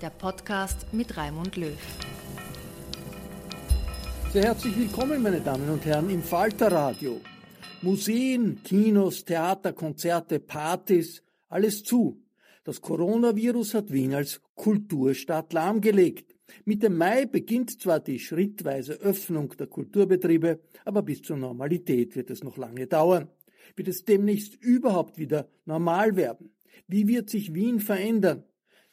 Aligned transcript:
der 0.00 0.10
Podcast 0.10 0.92
mit 0.92 1.16
Raimund 1.16 1.56
Löw. 1.56 1.78
Sehr 4.32 4.44
herzlich 4.44 4.76
willkommen, 4.76 5.22
meine 5.22 5.40
Damen 5.40 5.70
und 5.70 5.84
Herren, 5.86 6.10
im 6.10 6.22
Falter 6.22 6.70
Radio. 6.70 7.20
Museen, 7.80 8.62
Kinos, 8.62 9.24
Theater, 9.24 9.72
Konzerte, 9.72 10.38
Partys, 10.38 11.22
alles 11.48 11.82
zu. 11.82 12.22
Das 12.64 12.80
Coronavirus 12.82 13.74
hat 13.74 13.92
Wien 13.92 14.14
als 14.14 14.42
Kulturstadt 14.54 15.52
lahmgelegt. 15.52 16.34
Mitte 16.64 16.90
Mai 16.90 17.24
beginnt 17.24 17.80
zwar 17.80 18.00
die 18.00 18.18
schrittweise 18.18 18.94
Öffnung 18.94 19.54
der 19.56 19.66
Kulturbetriebe, 19.66 20.60
aber 20.84 21.02
bis 21.02 21.22
zur 21.22 21.36
Normalität 21.38 22.16
wird 22.16 22.30
es 22.30 22.44
noch 22.44 22.56
lange 22.58 22.86
dauern. 22.86 23.28
Wird 23.74 23.88
es 23.88 24.04
demnächst 24.04 24.56
überhaupt 24.56 25.18
wieder 25.18 25.48
normal 25.64 26.16
werden? 26.16 26.50
Wie 26.86 27.08
wird 27.08 27.30
sich 27.30 27.54
Wien 27.54 27.80
verändern? 27.80 28.44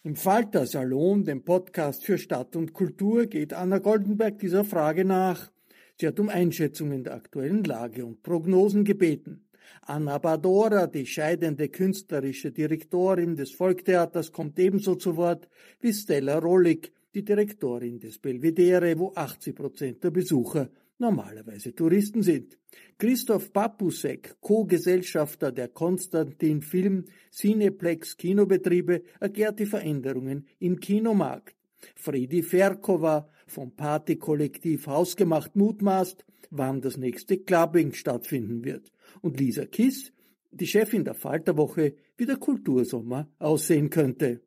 Im 0.05 0.17
Falter 0.17 0.65
Salon, 0.65 1.23
dem 1.23 1.45
Podcast 1.45 2.03
für 2.03 2.17
Stadt 2.17 2.57
und 2.57 2.73
Kultur, 2.73 3.25
geht 3.25 3.53
Anna 3.53 3.77
Goldenberg 3.77 4.37
dieser 4.37 4.65
Frage 4.65 5.05
nach. 5.05 5.49
Sie 5.95 6.05
hat 6.05 6.19
um 6.19 6.27
Einschätzungen 6.27 7.05
der 7.05 7.13
aktuellen 7.13 7.63
Lage 7.63 8.05
und 8.05 8.21
Prognosen 8.21 8.83
gebeten. 8.83 9.45
Anna 9.81 10.17
Badora, 10.17 10.87
die 10.87 11.05
scheidende 11.05 11.69
künstlerische 11.69 12.51
Direktorin 12.51 13.37
des 13.37 13.51
Volktheaters, 13.51 14.33
kommt 14.33 14.59
ebenso 14.59 14.95
zu 14.95 15.15
Wort 15.15 15.47
wie 15.79 15.93
Stella 15.93 16.37
Rollig, 16.37 16.91
die 17.15 17.23
Direktorin 17.23 17.97
des 17.97 18.19
Belvedere, 18.19 18.99
wo 18.99 19.13
80 19.15 19.55
Prozent 19.55 20.03
der 20.03 20.11
Besucher 20.11 20.69
normalerweise 21.03 21.75
Touristen 21.75 22.23
sind. 22.23 22.57
Christoph 22.97 23.51
Papusek, 23.51 24.35
Co-Gesellschafter 24.41 25.51
der 25.51 25.67
Konstantin 25.67 26.61
Film 26.61 27.05
Cineplex 27.31 28.17
Kinobetriebe, 28.17 29.03
erklärt 29.19 29.59
die 29.59 29.65
Veränderungen 29.65 30.47
im 30.59 30.79
Kinomarkt. 30.79 31.55
Fredi 31.95 32.41
Ferkova 32.41 33.29
vom 33.45 33.75
Partykollektiv 33.75 34.87
Hausgemacht 34.87 35.55
mutmaßt, 35.55 36.25
wann 36.49 36.81
das 36.81 36.97
nächste 36.97 37.37
Clubbing 37.37 37.93
stattfinden 37.93 38.63
wird. 38.63 38.91
Und 39.21 39.39
Lisa 39.39 39.65
Kiss, 39.65 40.13
die 40.51 40.67
Chefin 40.67 41.03
der 41.03 41.15
Falterwoche, 41.15 41.95
wie 42.15 42.25
der 42.25 42.37
Kultursommer 42.37 43.29
aussehen 43.39 43.89
könnte. 43.89 44.41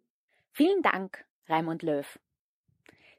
Vielen 0.52 0.82
Dank, 0.82 1.24
Raimund 1.48 1.82
Löw. 1.82 2.06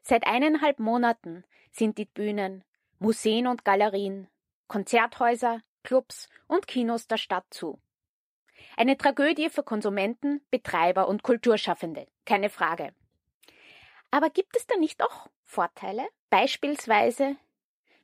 Seit 0.02 0.26
eineinhalb 0.26 0.78
Monaten 0.80 1.44
sind 1.70 1.98
die 1.98 2.06
Bühnen 2.06 2.64
Museen 2.98 3.46
und 3.46 3.64
Galerien, 3.64 4.28
Konzerthäuser, 4.66 5.62
Clubs 5.82 6.28
und 6.46 6.66
Kinos 6.66 7.06
der 7.06 7.16
Stadt 7.16 7.46
zu. 7.50 7.80
Eine 8.76 8.96
Tragödie 8.96 9.50
für 9.50 9.62
Konsumenten, 9.62 10.40
Betreiber 10.50 11.08
und 11.08 11.22
Kulturschaffende, 11.22 12.06
keine 12.24 12.50
Frage. 12.50 12.92
Aber 14.10 14.30
gibt 14.30 14.56
es 14.56 14.66
da 14.66 14.76
nicht 14.76 15.02
auch 15.02 15.28
Vorteile? 15.44 16.06
Beispielsweise, 16.30 17.36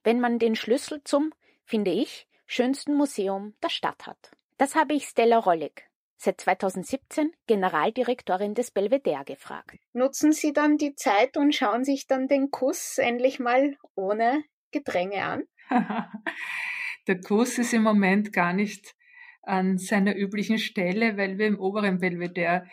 wenn 0.03 0.21
man 0.21 0.39
den 0.39 0.55
Schlüssel 0.55 1.03
zum, 1.05 1.33
finde 1.65 1.91
ich, 1.91 2.29
schönsten 2.47 2.95
Museum 2.95 3.55
der 3.63 3.71
Stadt 3.71 4.07
hat. 4.07 4.31
Das 4.59 4.75
habe 4.75 4.95
ich 4.95 5.09
Stella 5.09 5.39
Rollig, 5.39 5.89
seit 6.17 6.41
2017 6.41 7.33
Generaldirektorin 7.47 8.55
des 8.55 8.71
Belvedere, 8.71 9.25
gefragt. 9.25 9.79
Nutzen 9.93 10.33
Sie 10.33 10.53
dann 10.53 10.77
die 10.77 10.95
Zeit 10.95 11.37
und 11.37 11.55
schauen 11.55 11.85
sich 11.85 12.07
dann 12.07 12.29
den 12.29 12.51
Kuss 12.51 12.99
endlich 12.99 13.41
mal 13.41 13.77
ohne 13.95 14.45
Gedränge 14.75 15.25
an? 15.25 15.43
Der 17.07 17.21
Kurs 17.21 17.59
ist 17.59 17.73
im 17.73 17.83
Moment 17.83 18.33
gar 18.33 18.53
nicht 18.53 18.95
an 19.43 19.79
seiner 19.79 20.17
üblichen 20.17 20.59
Stelle, 20.59 21.17
weil 21.17 21.39
wir 21.39 21.47
im 21.47 21.59
oberen 21.59 21.99
Belvedere 21.99 22.67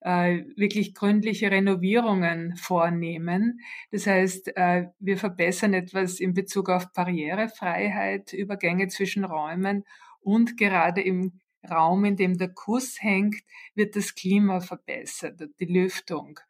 äh, 0.00 0.44
wirklich 0.56 0.94
gründliche 0.94 1.50
Renovierungen 1.50 2.56
vornehmen. 2.56 3.60
Das 3.90 4.06
heißt, 4.06 4.56
äh, 4.56 4.86
wir 4.98 5.18
verbessern 5.18 5.74
etwas 5.74 6.20
in 6.20 6.32
Bezug 6.32 6.70
auf 6.70 6.92
Barrierefreiheit, 6.92 8.32
Übergänge 8.32 8.88
zwischen 8.88 9.24
Räumen 9.24 9.84
und 10.20 10.56
gerade 10.56 11.02
im 11.02 11.40
Raum, 11.70 12.04
in 12.04 12.16
dem 12.16 12.38
der 12.38 12.48
Kuss 12.48 12.96
hängt, 13.00 13.42
wird 13.74 13.94
das 13.94 14.14
Klima 14.14 14.60
verbessert, 14.60 15.40
die 15.60 15.66
Lüftung. 15.66 16.40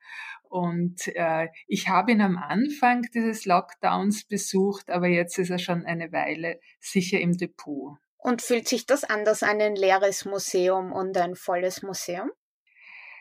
Und 0.52 1.08
äh, 1.14 1.48
ich 1.66 1.88
habe 1.88 2.12
ihn 2.12 2.20
am 2.20 2.36
Anfang 2.36 3.06
dieses 3.14 3.46
Lockdowns 3.46 4.24
besucht, 4.24 4.90
aber 4.90 5.08
jetzt 5.08 5.38
ist 5.38 5.48
er 5.48 5.58
schon 5.58 5.86
eine 5.86 6.12
Weile 6.12 6.60
sicher 6.78 7.18
im 7.20 7.38
Depot. 7.38 7.96
Und 8.18 8.42
fühlt 8.42 8.68
sich 8.68 8.84
das 8.84 9.02
anders 9.02 9.42
an 9.42 9.62
ein 9.62 9.76
leeres 9.76 10.26
Museum 10.26 10.92
und 10.92 11.16
ein 11.16 11.36
volles 11.36 11.82
Museum? 11.82 12.30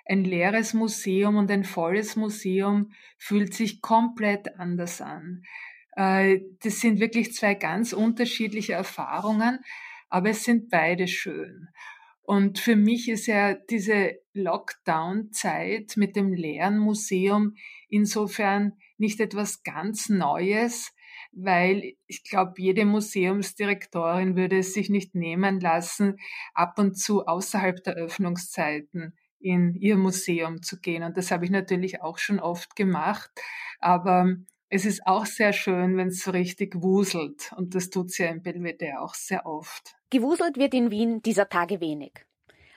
Ein 0.05 0.25
leeres 0.25 0.73
Museum 0.73 1.37
und 1.37 1.49
ein 1.49 1.63
volles 1.63 2.17
Museum 2.17 2.91
fühlt 3.17 3.53
sich 3.53 3.81
komplett 3.81 4.59
anders 4.59 4.99
an. 4.99 5.43
Äh, 5.95 6.41
das 6.61 6.81
sind 6.81 6.99
wirklich 6.99 7.33
zwei 7.33 7.53
ganz 7.53 7.93
unterschiedliche 7.93 8.73
Erfahrungen, 8.73 9.59
aber 10.09 10.31
es 10.31 10.43
sind 10.43 10.69
beide 10.69 11.07
schön. 11.07 11.69
Und 12.23 12.59
für 12.59 12.75
mich 12.75 13.09
ist 13.09 13.27
ja 13.27 13.53
diese 13.53 14.19
Lockdown-Zeit 14.33 15.93
mit 15.97 16.15
dem 16.15 16.33
leeren 16.33 16.77
Museum 16.77 17.55
insofern 17.89 18.73
nicht 18.97 19.19
etwas 19.19 19.63
ganz 19.63 20.09
Neues, 20.09 20.93
weil 21.31 21.95
ich 22.07 22.23
glaube, 22.23 22.53
jede 22.57 22.85
Museumsdirektorin 22.85 24.35
würde 24.35 24.59
es 24.59 24.73
sich 24.73 24.89
nicht 24.89 25.15
nehmen 25.15 25.59
lassen, 25.59 26.17
ab 26.53 26.77
und 26.77 26.97
zu 26.97 27.25
außerhalb 27.25 27.83
der 27.83 27.95
Öffnungszeiten 27.95 29.17
in 29.39 29.73
ihr 29.75 29.97
Museum 29.97 30.61
zu 30.61 30.79
gehen. 30.79 31.03
Und 31.03 31.17
das 31.17 31.31
habe 31.31 31.45
ich 31.45 31.51
natürlich 31.51 32.01
auch 32.01 32.17
schon 32.17 32.39
oft 32.39 32.75
gemacht. 32.75 33.31
Aber 33.79 34.35
Es 34.73 34.85
ist 34.85 35.05
auch 35.05 35.25
sehr 35.25 35.51
schön, 35.51 35.97
wenn 35.97 36.07
es 36.07 36.23
so 36.23 36.31
richtig 36.31 36.81
wuselt. 36.81 37.51
Und 37.57 37.75
das 37.75 37.89
tut 37.89 38.17
ja 38.17 38.27
im 38.27 38.41
Belvedere 38.41 39.01
auch 39.01 39.15
sehr 39.15 39.45
oft. 39.45 39.97
Gewuselt 40.09 40.55
wird 40.55 40.73
in 40.73 40.91
Wien 40.91 41.21
dieser 41.21 41.49
Tage 41.49 41.81
wenig. 41.81 42.13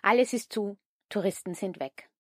Alles 0.03 0.33
ist 0.33 0.53
zu, 0.53 0.77
Touristen 1.09 1.55
sind 1.55 1.79
weg. 1.79 2.11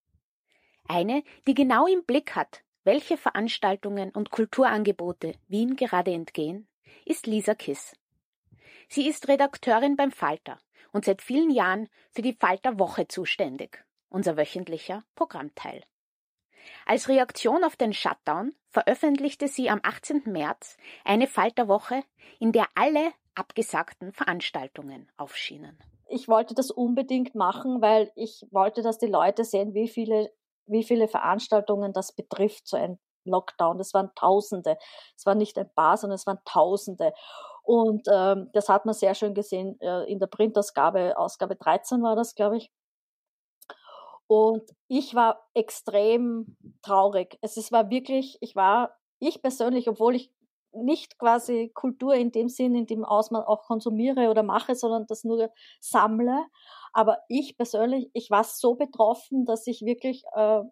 Eine, 0.87 1.25
die 1.49 1.55
genau 1.55 1.89
im 1.89 2.05
Blick 2.05 2.37
hat, 2.37 2.63
welche 2.85 3.17
Veranstaltungen 3.17 4.11
und 4.11 4.31
Kulturangebote 4.31 5.35
Wien 5.49 5.75
gerade 5.75 6.13
entgehen, 6.13 6.69
ist 7.05 7.27
Lisa 7.27 7.57
Kiss. 7.57 7.97
Sie 8.89 9.09
ist 9.09 9.27
Redakteurin 9.27 9.97
beim 9.97 10.13
Falter 10.13 10.61
und 10.93 11.05
seit 11.05 11.21
vielen 11.21 11.51
Jahren 11.51 11.89
für 12.13 12.23
die 12.23 12.37
Falter 12.39 12.79
Woche 12.79 13.09
zuständig, 13.09 13.85
unser 14.09 14.37
wöchentlicher 14.37 15.03
Programmteil. 15.17 15.83
Als 16.87 17.09
Reaktion 17.09 17.65
auf 17.65 17.77
den 17.77 17.93
Shutdown 17.93 18.55
veröffentlichte 18.71 19.49
sie 19.49 19.71
am 19.71 19.81
18. 19.83 20.23
März 20.27 20.77
eine 21.05 21.27
Falterwoche, 21.27 22.03
in 22.39 22.53
der 22.53 22.67
alle 22.75 23.13
abgesagten 23.35 24.13
Veranstaltungen 24.13 25.11
aufschienen. 25.17 25.79
Ich 26.09 26.29
wollte 26.29 26.55
das 26.55 26.71
unbedingt 26.71 27.35
machen, 27.35 27.81
weil 27.81 28.13
ich 28.15 28.47
wollte, 28.51 28.83
dass 28.83 28.99
die 28.99 29.07
Leute 29.07 29.45
sehen, 29.45 29.75
wie 29.75 29.89
viele, 29.89 30.31
wie 30.67 30.85
viele 30.85 31.09
Veranstaltungen 31.09 31.93
das 31.93 32.13
betrifft, 32.13 32.69
so 32.69 32.77
ein 32.77 32.99
Lockdown. 33.25 33.79
Das 33.79 33.95
waren 33.95 34.11
Tausende. 34.15 34.77
Es 35.17 35.27
war 35.27 35.35
nicht 35.35 35.59
ein 35.59 35.71
paar, 35.75 35.97
sondern 35.97 36.17
es 36.17 36.27
waren 36.27 36.39
Tausende. 36.45 37.13
Und 37.63 38.07
ähm, 38.13 38.51
das 38.53 38.69
hat 38.69 38.85
man 38.85 38.95
sehr 38.95 39.15
schön 39.15 39.35
gesehen 39.35 39.81
äh, 39.81 40.05
in 40.05 40.19
der 40.19 40.27
Printausgabe, 40.27 41.17
Ausgabe 41.17 41.57
13 41.57 42.03
war 42.03 42.15
das, 42.15 42.35
glaube 42.35 42.59
ich. 42.59 42.71
Und 44.27 44.63
ich 44.89 45.15
war 45.15 45.47
extrem 45.55 46.57
traurig. 46.83 47.39
Es, 47.43 47.57
es 47.57 47.73
war 47.73 47.91
wirklich, 47.91 48.39
ich 48.41 48.57
war, 48.57 48.97
ich 49.19 49.43
persönlich, 49.43 49.89
obwohl 49.89 50.15
ich 50.17 50.31
nicht 50.73 51.19
quasi 51.19 51.71
Kultur 51.75 52.15
in 52.15 52.33
dem 52.33 52.49
Sinn, 52.49 52.75
in 52.75 52.87
dem 52.87 53.05
Ausmaß 53.05 53.47
auch 53.47 53.63
konsumiere 53.65 54.31
oder 54.31 54.43
mache, 54.43 54.75
sondern 54.75 55.07
das 55.07 55.25
nur 55.25 55.53
sammle. 55.81 56.47
Aber 56.93 57.19
ich 57.29 57.57
persönlich, 57.57 58.11
ich 58.13 58.31
war 58.31 58.45
so 58.45 58.75
betroffen, 58.75 59.45
dass 59.45 59.67
ich 59.67 59.83
wirklich, 59.83 60.25
äh, 60.35 60.63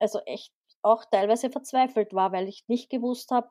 also 0.00 0.20
echt 0.26 0.52
auch 0.82 1.04
teilweise 1.04 1.50
verzweifelt 1.50 2.14
war, 2.14 2.32
weil 2.32 2.48
ich 2.48 2.64
nicht 2.68 2.90
gewusst 2.90 3.30
habe, 3.30 3.50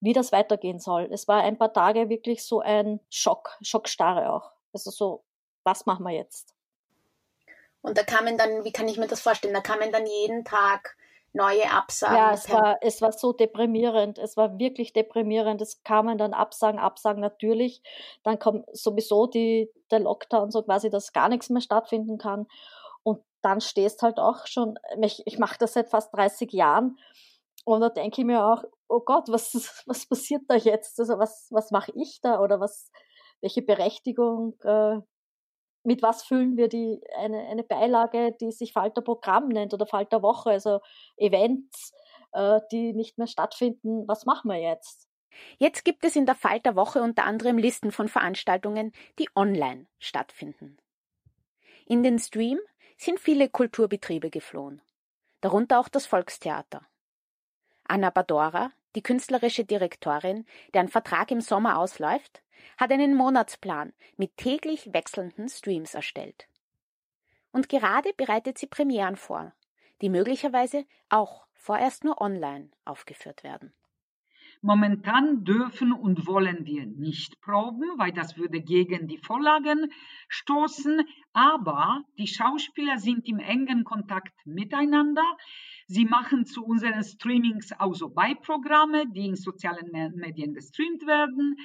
wie 0.00 0.12
das 0.12 0.32
weitergehen 0.32 0.78
soll. 0.78 1.08
Es 1.10 1.28
war 1.28 1.42
ein 1.42 1.58
paar 1.58 1.72
Tage 1.72 2.08
wirklich 2.08 2.44
so 2.44 2.60
ein 2.60 3.00
Schock, 3.10 3.58
Schockstarre 3.62 4.32
auch. 4.32 4.52
Also 4.72 4.90
so, 4.90 5.24
was 5.64 5.86
machen 5.86 6.04
wir 6.04 6.12
jetzt? 6.12 6.55
Und 7.86 7.96
da 7.96 8.02
kamen 8.02 8.36
dann, 8.36 8.64
wie 8.64 8.72
kann 8.72 8.88
ich 8.88 8.98
mir 8.98 9.06
das 9.06 9.20
vorstellen, 9.20 9.54
da 9.54 9.60
kamen 9.60 9.92
dann 9.92 10.06
jeden 10.06 10.44
Tag 10.44 10.96
neue 11.32 11.70
Absagen. 11.70 12.16
Ja, 12.16 12.32
es 12.32 12.50
war, 12.50 12.78
es 12.80 13.00
war 13.00 13.12
so 13.12 13.32
deprimierend. 13.32 14.18
Es 14.18 14.36
war 14.36 14.58
wirklich 14.58 14.92
deprimierend. 14.92 15.60
Es 15.60 15.84
kamen 15.84 16.18
dann 16.18 16.34
Absagen, 16.34 16.80
Absagen 16.80 17.20
natürlich. 17.20 17.82
Dann 18.24 18.40
kommt 18.40 18.64
sowieso 18.76 19.28
die, 19.28 19.70
der 19.92 20.00
Lockdown, 20.00 20.50
so 20.50 20.64
quasi, 20.64 20.90
dass 20.90 21.12
gar 21.12 21.28
nichts 21.28 21.48
mehr 21.48 21.60
stattfinden 21.60 22.18
kann. 22.18 22.48
Und 23.04 23.22
dann 23.40 23.60
stehst 23.60 24.02
halt 24.02 24.18
auch 24.18 24.48
schon, 24.48 24.80
ich, 25.00 25.22
ich 25.24 25.38
mache 25.38 25.58
das 25.60 25.74
seit 25.74 25.88
fast 25.88 26.12
30 26.12 26.52
Jahren. 26.52 26.98
Und 27.64 27.82
da 27.82 27.88
denke 27.88 28.20
ich 28.20 28.26
mir 28.26 28.44
auch, 28.44 28.64
oh 28.88 29.00
Gott, 29.00 29.28
was, 29.28 29.54
was 29.86 30.06
passiert 30.06 30.42
da 30.48 30.56
jetzt? 30.56 30.98
Also 30.98 31.20
was, 31.20 31.46
was 31.52 31.70
mache 31.70 31.92
ich 31.94 32.20
da? 32.20 32.40
Oder 32.40 32.58
was, 32.58 32.90
welche 33.40 33.62
Berechtigung 33.62 34.54
äh, 34.64 34.98
mit 35.86 36.02
was 36.02 36.24
füllen 36.24 36.56
wir 36.56 36.68
die, 36.68 37.00
eine, 37.16 37.46
eine 37.46 37.62
Beilage, 37.62 38.36
die 38.40 38.50
sich 38.50 38.72
Falterprogramm 38.72 39.48
nennt 39.48 39.72
oder 39.72 39.86
Falterwoche, 39.86 40.50
also 40.50 40.80
Events, 41.16 41.92
äh, 42.32 42.60
die 42.72 42.92
nicht 42.92 43.18
mehr 43.18 43.28
stattfinden. 43.28 44.06
Was 44.06 44.26
machen 44.26 44.50
wir 44.50 44.58
jetzt? 44.58 45.08
Jetzt 45.58 45.84
gibt 45.84 46.04
es 46.04 46.16
in 46.16 46.26
der 46.26 46.34
Falterwoche 46.34 47.02
unter 47.02 47.24
anderem 47.24 47.58
Listen 47.58 47.92
von 47.92 48.08
Veranstaltungen, 48.08 48.92
die 49.18 49.28
online 49.34 49.86
stattfinden. 49.98 50.76
In 51.86 52.02
den 52.02 52.18
Stream 52.18 52.58
sind 52.96 53.20
viele 53.20 53.48
Kulturbetriebe 53.48 54.30
geflohen, 54.30 54.82
darunter 55.40 55.78
auch 55.78 55.88
das 55.88 56.06
Volkstheater. 56.06 56.86
Anna 57.84 58.10
Badora, 58.10 58.72
die 58.96 59.02
künstlerische 59.02 59.64
Direktorin, 59.64 60.46
deren 60.74 60.88
Vertrag 60.88 61.30
im 61.30 61.40
Sommer 61.40 61.78
ausläuft, 61.78 62.42
hat 62.78 62.90
einen 62.90 63.14
Monatsplan 63.14 63.92
mit 64.16 64.36
täglich 64.36 64.92
wechselnden 64.92 65.48
Streams 65.48 65.94
erstellt. 65.94 66.48
Und 67.52 67.68
gerade 67.68 68.12
bereitet 68.16 68.58
sie 68.58 68.66
Premieren 68.66 69.16
vor, 69.16 69.52
die 70.02 70.08
möglicherweise 70.08 70.84
auch 71.08 71.46
vorerst 71.54 72.04
nur 72.04 72.20
online 72.20 72.70
aufgeführt 72.84 73.44
werden. 73.44 73.72
Momentan 74.66 75.44
dürfen 75.44 75.92
und 75.92 76.26
wollen 76.26 76.66
wir 76.66 76.86
nicht 76.86 77.40
proben, 77.40 77.84
weil 77.98 78.10
das 78.10 78.36
würde 78.36 78.60
gegen 78.60 79.06
die 79.06 79.16
Vorlagen 79.16 79.92
stoßen. 80.26 81.02
Aber 81.32 82.02
die 82.18 82.26
Schauspieler 82.26 82.98
sind 82.98 83.28
im 83.28 83.38
engen 83.38 83.84
Kontakt 83.84 84.34
miteinander. 84.44 85.22
Sie 85.86 86.04
machen 86.04 86.46
zu 86.46 86.64
unseren 86.64 87.04
Streamings 87.04 87.70
auch 87.78 87.94
so 87.94 88.08
Beiprogramme, 88.08 89.04
die 89.12 89.26
in 89.26 89.36
sozialen 89.36 89.92
Medien 90.16 90.52
gestreamt 90.52 91.06
werden 91.06 91.56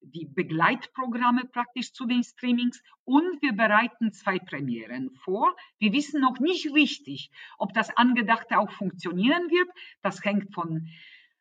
die 0.00 0.26
Begleitprogramme 0.26 1.44
praktisch 1.44 1.92
zu 1.92 2.06
den 2.06 2.22
Streamings 2.22 2.82
und 3.04 3.42
wir 3.42 3.52
bereiten 3.52 4.12
zwei 4.12 4.38
Premieren 4.38 5.10
vor. 5.24 5.56
Wir 5.78 5.92
wissen 5.92 6.20
noch 6.20 6.38
nicht 6.38 6.72
richtig, 6.72 7.30
ob 7.58 7.72
das 7.74 7.96
Angedachte 7.96 8.58
auch 8.58 8.70
funktionieren 8.70 9.50
wird. 9.50 9.68
Das 10.02 10.24
hängt 10.24 10.54
von 10.54 10.88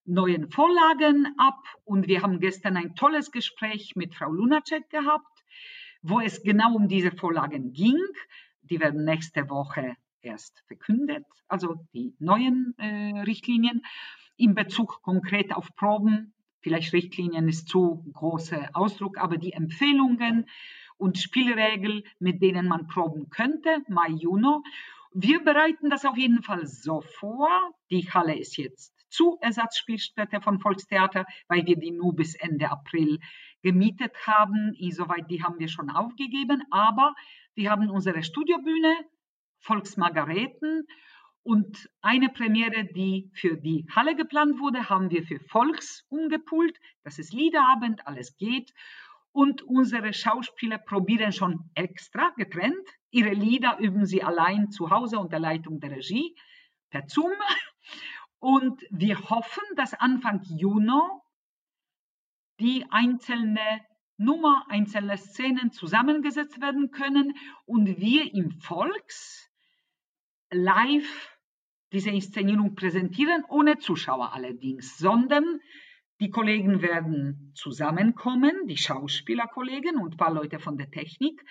neuen 0.07 0.50
Vorlagen 0.50 1.27
ab 1.38 1.62
und 1.83 2.07
wir 2.07 2.24
haben 2.24 2.39
gestern 2.39 2.77
ein 2.77 2.95
tolles 2.95 3.31
Gespräch 3.31 3.95
mit 3.95 4.15
Frau 4.15 4.31
Lunacek 4.31 4.89
gehabt, 4.89 5.44
wo 6.01 6.21
es 6.21 6.42
genau 6.42 6.75
um 6.75 6.88
diese 6.88 7.12
Vorlagen 7.12 7.74
ging. 7.74 8.00
Die 8.62 8.80
werden 8.80 9.04
nächste 9.04 9.50
Woche 9.50 9.95
erst 10.21 10.63
verkündet, 10.68 11.25
also 11.48 11.75
die 11.94 12.15
neuen 12.19 12.74
äh, 12.77 13.21
Richtlinien 13.21 13.81
in 14.38 14.56
Bezug 14.56 15.01
konkret 15.01 15.54
auf 15.54 15.75
Proben, 15.75 16.33
vielleicht 16.62 16.94
Richtlinien 16.94 17.48
ist 17.48 17.68
zu 17.68 18.04
großer 18.13 18.69
Ausdruck, 18.74 19.18
aber 19.18 19.38
die 19.38 19.54
Empfehlungen 19.54 20.48
und 20.98 21.18
Spielregeln, 21.18 22.04
mit 22.19 22.42
denen 22.42 22.68
man 22.68 22.88
proben 22.88 23.30
könnte, 23.30 23.83
Mai, 23.88 24.09
Juni. 24.09 24.57
Wir 25.13 25.44
bereiten 25.44 25.89
das 25.89 26.06
auf 26.06 26.18
jeden 26.18 26.44
Fall 26.44 26.65
so 26.65 27.01
vor. 27.01 27.50
Die 27.89 28.09
Halle 28.12 28.38
ist 28.38 28.57
jetzt 28.57 28.96
zu 29.09 29.38
Ersatzspielstätte 29.42 30.42
von 30.42 30.59
Volkstheater, 30.59 31.25
weil 31.48 31.65
wir 31.65 31.77
die 31.77 31.92
nur 31.92 32.15
bis 32.15 32.36
Ende 32.36 32.69
April 32.69 33.19
gemietet 33.62 34.15
haben. 34.25 34.74
Insoweit, 34.74 35.30
die 35.30 35.44
haben 35.44 35.59
wir 35.59 35.68
schon 35.68 35.90
aufgegeben. 35.90 36.64
Aber 36.71 37.16
wir 37.56 37.71
haben 37.71 37.90
unsere 37.90 38.23
Studiobühne, 38.23 38.95
Volksmargareten 39.59 40.85
und 41.47 41.90
eine 42.02 42.28
Premiere, 42.28 42.83
die 42.83 43.31
für 43.33 43.56
die 43.56 43.85
Halle 43.95 44.18
geplant 44.18 44.59
wurde, 44.59 44.90
haben 44.90 45.09
wir 45.11 45.23
für 45.23 45.40
Volks 45.40 46.06
umgepult. 46.09 46.78
Das 47.04 47.19
ist 47.19 47.33
Liederabend, 47.33 48.06
alles 48.06 48.35
geht. 48.35 48.73
Und 49.31 49.61
unsere 49.61 50.11
Schauspieler 50.11 50.78
probieren 50.78 51.31
schon 51.31 51.69
extra 51.73 52.31
getrennt. 52.35 52.85
Ihre 53.11 53.33
Lieder 53.33 53.78
üben 53.80 54.06
sie 54.06 54.23
allein 54.23 54.71
zu 54.71 54.90
Hause 54.90 55.19
unter 55.19 55.40
Leitung 55.40 55.80
der 55.80 55.92
Regie 55.92 56.35
per 56.90 57.07
Zoom. 57.07 57.31
Und 58.39 58.83
wir 58.91 59.29
hoffen, 59.29 59.63
dass 59.75 59.94
Anfang 59.94 60.41
Juni 60.44 60.99
die 62.59 62.85
einzelne 62.89 63.81
Nummer, 64.17 64.65
einzelne 64.69 65.17
Szenen 65.17 65.71
zusammengesetzt 65.71 66.59
werden 66.59 66.91
können 66.91 67.35
und 67.65 67.99
wir 67.99 68.33
im 68.33 68.51
Volks 68.51 69.49
live 70.49 71.37
diese 71.91 72.09
Inszenierung 72.09 72.75
präsentieren, 72.75 73.44
ohne 73.47 73.77
Zuschauer 73.77 74.33
allerdings, 74.33 74.97
sondern 74.97 75.59
die 76.19 76.31
Kollegen 76.31 76.81
werden 76.81 77.51
zusammenkommen, 77.56 78.65
die 78.65 78.77
Schauspielerkollegen 78.77 79.97
und 79.97 80.15
ein 80.15 80.17
paar 80.17 80.33
Leute 80.33 80.59
von 80.59 80.77
der 80.77 80.89
Technik. 80.89 81.44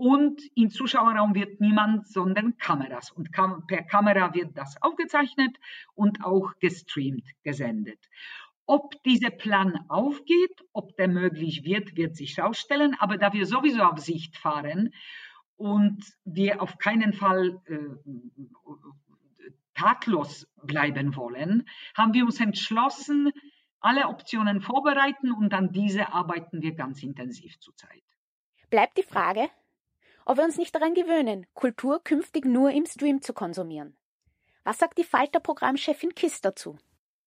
Und 0.00 0.40
im 0.54 0.70
Zuschauerraum 0.70 1.34
wird 1.34 1.60
niemand, 1.60 2.08
sondern 2.08 2.56
Kameras. 2.56 3.10
Und 3.10 3.32
per 3.32 3.82
Kamera 3.82 4.32
wird 4.32 4.56
das 4.56 4.80
aufgezeichnet 4.80 5.58
und 5.94 6.24
auch 6.24 6.54
gestreamt, 6.58 7.28
gesendet. 7.42 7.98
Ob 8.64 8.94
dieser 9.02 9.28
Plan 9.28 9.78
aufgeht, 9.88 10.64
ob 10.72 10.96
der 10.96 11.08
möglich 11.08 11.64
wird, 11.64 11.98
wird 11.98 12.16
sich 12.16 12.38
herausstellen. 12.38 12.96
Aber 12.98 13.18
da 13.18 13.34
wir 13.34 13.44
sowieso 13.44 13.82
auf 13.82 13.98
Sicht 13.98 14.38
fahren 14.38 14.94
und 15.56 16.02
wir 16.24 16.62
auf 16.62 16.78
keinen 16.78 17.12
Fall 17.12 17.60
äh, 17.66 17.76
tatlos 19.74 20.48
bleiben 20.62 21.14
wollen, 21.14 21.68
haben 21.94 22.14
wir 22.14 22.24
uns 22.24 22.40
entschlossen, 22.40 23.32
alle 23.80 24.08
Optionen 24.08 24.62
vorbereiten 24.62 25.30
und 25.30 25.52
an 25.52 25.72
diese 25.72 26.14
arbeiten 26.14 26.62
wir 26.62 26.72
ganz 26.72 27.02
intensiv 27.02 27.60
zurzeit. 27.60 28.02
Bleibt 28.70 28.96
die 28.96 29.02
Frage, 29.02 29.50
ob 30.26 30.36
wir 30.36 30.44
uns 30.44 30.58
nicht 30.58 30.74
daran 30.74 30.94
gewöhnen, 30.94 31.46
Kultur 31.54 32.02
künftig 32.02 32.44
nur 32.44 32.70
im 32.70 32.86
Stream 32.86 33.22
zu 33.22 33.32
konsumieren. 33.32 33.96
Was 34.64 34.78
sagt 34.78 34.98
die 34.98 35.04
Falter-Programmchefin 35.04 36.14
Kiss 36.14 36.40
dazu? 36.40 36.76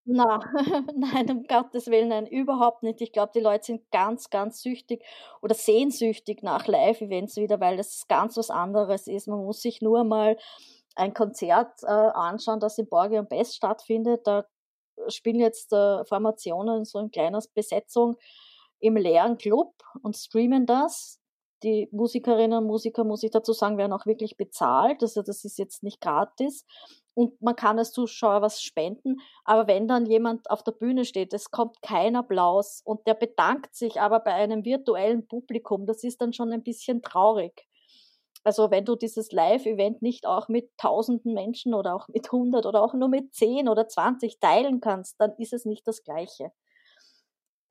Na, 0.06 0.40
nein, 0.96 1.32
um 1.32 1.44
Gottes 1.44 1.88
Willen, 1.88 2.10
nein, 2.10 2.28
überhaupt 2.28 2.84
nicht. 2.84 3.00
Ich 3.02 3.14
glaube, 3.14 3.32
die 3.34 3.40
Leute 3.40 3.66
sind 3.66 3.90
ganz, 3.92 4.30
ganz 4.30 4.62
süchtig 4.62 5.04
oder 5.42 5.56
sehnsüchtig 5.56 6.44
nach 6.44 6.68
Live-Events 6.68 7.38
wieder, 7.38 7.60
weil 7.62 7.78
das 7.78 8.06
ganz 8.10 8.36
was 8.36 8.50
anderes 8.50 9.08
ist. 9.08 9.28
Man 9.28 9.44
muss 9.44 9.62
sich 9.62 9.82
nur 9.82 10.04
mal 10.04 10.38
ein 10.96 11.14
Konzert 11.14 11.84
äh, 11.84 11.88
anschauen, 11.88 12.60
das 12.60 12.78
in 12.78 12.90
Borgi 12.90 13.18
und 13.18 13.30
Best 13.30 13.56
stattfindet. 13.56 14.28
Da 14.28 14.46
spielen 15.08 15.40
jetzt 15.40 15.72
äh, 15.72 16.04
Formationen 16.06 16.84
so 16.84 17.00
in 17.00 17.10
kleiner 17.10 17.42
Besetzung 17.54 18.18
im 18.80 18.98
leeren 18.98 19.38
Club 19.38 19.74
und 20.02 20.18
streamen 20.18 20.66
das. 20.66 21.23
Die 21.64 21.88
Musikerinnen 21.92 22.60
und 22.60 22.68
Musiker, 22.68 23.04
muss 23.04 23.24
ich 23.24 23.32
dazu 23.32 23.54
sagen, 23.54 23.78
werden 23.78 23.94
auch 23.94 24.06
wirklich 24.06 24.38
bezahlt. 24.38 25.02
Also 25.02 25.22
das 25.22 25.46
ist 25.46 25.58
jetzt 25.58 25.82
nicht 25.84 26.02
gratis. 26.02 26.66
Und 27.16 27.42
man 27.42 27.56
kann 27.56 27.80
als 27.80 27.92
Zuschauer 27.92 28.42
was 28.42 28.62
spenden. 28.62 29.18
Aber 29.46 29.68
wenn 29.68 29.88
dann 29.88 30.06
jemand 30.06 30.50
auf 30.50 30.64
der 30.64 30.72
Bühne 30.72 31.06
steht, 31.06 31.34
es 31.34 31.52
kommt 31.52 31.82
kein 31.82 32.16
Applaus 32.16 32.82
und 32.84 33.08
der 33.08 33.14
bedankt 33.14 33.76
sich 33.76 34.02
aber 34.02 34.20
bei 34.20 34.34
einem 34.34 34.66
virtuellen 34.66 35.28
Publikum, 35.28 35.86
das 35.86 36.04
ist 36.04 36.22
dann 36.22 36.34
schon 36.34 36.52
ein 36.52 36.64
bisschen 36.64 37.02
traurig. 37.02 37.68
Also 38.44 38.72
wenn 38.72 38.84
du 38.84 38.96
dieses 38.96 39.32
Live-Event 39.32 40.02
nicht 40.02 40.26
auch 40.26 40.50
mit 40.50 40.70
tausenden 40.78 41.34
Menschen 41.34 41.74
oder 41.74 41.96
auch 41.96 42.10
mit 42.10 42.26
100 42.26 42.66
oder 42.66 42.84
auch 42.84 42.94
nur 42.94 43.08
mit 43.08 43.34
10 43.34 43.70
oder 43.70 43.88
20 43.88 44.40
teilen 44.40 44.82
kannst, 44.82 45.20
dann 45.22 45.34
ist 45.38 45.54
es 45.54 45.66
nicht 45.66 45.88
das 45.88 46.04
Gleiche. 46.04 46.52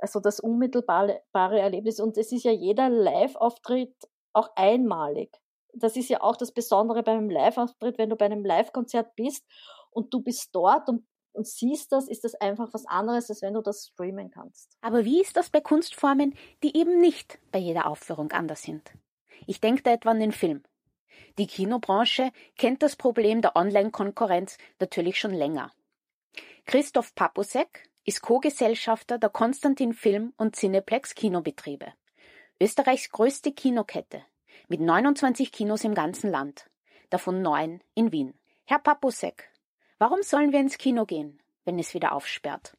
Also 0.02 0.18
das 0.18 0.40
unmittelbare 0.40 1.22
Erlebnis. 1.32 2.00
Und 2.00 2.18
es 2.18 2.32
ist 2.32 2.42
ja 2.42 2.50
jeder 2.50 2.88
Live-Auftritt 2.88 3.94
auch 4.32 4.50
einmalig. 4.56 5.30
Das 5.74 5.96
ist 5.96 6.08
ja 6.08 6.20
auch 6.20 6.36
das 6.36 6.50
Besondere 6.50 7.04
beim 7.04 7.30
Live-Auftritt, 7.30 7.98
wenn 7.98 8.10
du 8.10 8.16
bei 8.16 8.24
einem 8.24 8.44
Live-Konzert 8.44 9.14
bist 9.14 9.46
und 9.90 10.12
du 10.12 10.20
bist 10.20 10.54
dort 10.54 10.88
und, 10.88 11.06
und 11.32 11.46
siehst 11.46 11.92
das, 11.92 12.08
ist 12.08 12.24
das 12.24 12.34
einfach 12.34 12.74
was 12.74 12.84
anderes, 12.86 13.30
als 13.30 13.42
wenn 13.42 13.54
du 13.54 13.62
das 13.62 13.86
streamen 13.92 14.30
kannst. 14.30 14.76
Aber 14.80 15.04
wie 15.04 15.20
ist 15.20 15.36
das 15.36 15.50
bei 15.50 15.60
Kunstformen, 15.60 16.34
die 16.64 16.76
eben 16.76 17.00
nicht 17.00 17.38
bei 17.52 17.58
jeder 17.60 17.86
Aufführung 17.86 18.32
anders 18.32 18.62
sind? 18.62 18.92
Ich 19.46 19.60
denke 19.60 19.82
da 19.82 19.92
etwa 19.92 20.10
an 20.10 20.20
den 20.20 20.32
Film. 20.32 20.64
Die 21.38 21.46
Kinobranche 21.46 22.32
kennt 22.58 22.82
das 22.82 22.96
Problem 22.96 23.40
der 23.40 23.54
Online-Konkurrenz 23.54 24.58
natürlich 24.80 25.18
schon 25.18 25.32
länger. 25.32 25.70
Christoph 26.66 27.14
Papusek, 27.14 27.88
ist 28.04 28.22
Co-Gesellschafter 28.22 29.18
der 29.18 29.30
Konstantin 29.30 29.92
Film 29.92 30.32
und 30.36 30.56
Cineplex 30.56 31.14
Kinobetriebe. 31.14 31.92
Österreichs 32.60 33.10
größte 33.10 33.52
Kinokette 33.52 34.22
mit 34.68 34.80
29 34.80 35.52
Kinos 35.52 35.84
im 35.84 35.94
ganzen 35.94 36.30
Land, 36.30 36.70
davon 37.10 37.42
neun 37.42 37.80
in 37.94 38.12
Wien. 38.12 38.34
Herr 38.64 38.78
Papusek, 38.78 39.50
warum 39.98 40.22
sollen 40.22 40.52
wir 40.52 40.60
ins 40.60 40.78
Kino 40.78 41.04
gehen, 41.04 41.40
wenn 41.64 41.78
es 41.78 41.94
wieder 41.94 42.12
aufsperrt? 42.12 42.76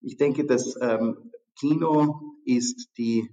Ich 0.00 0.16
denke, 0.16 0.44
das 0.44 0.76
ähm, 0.80 1.32
Kino 1.58 2.20
ist 2.44 2.90
die 2.98 3.28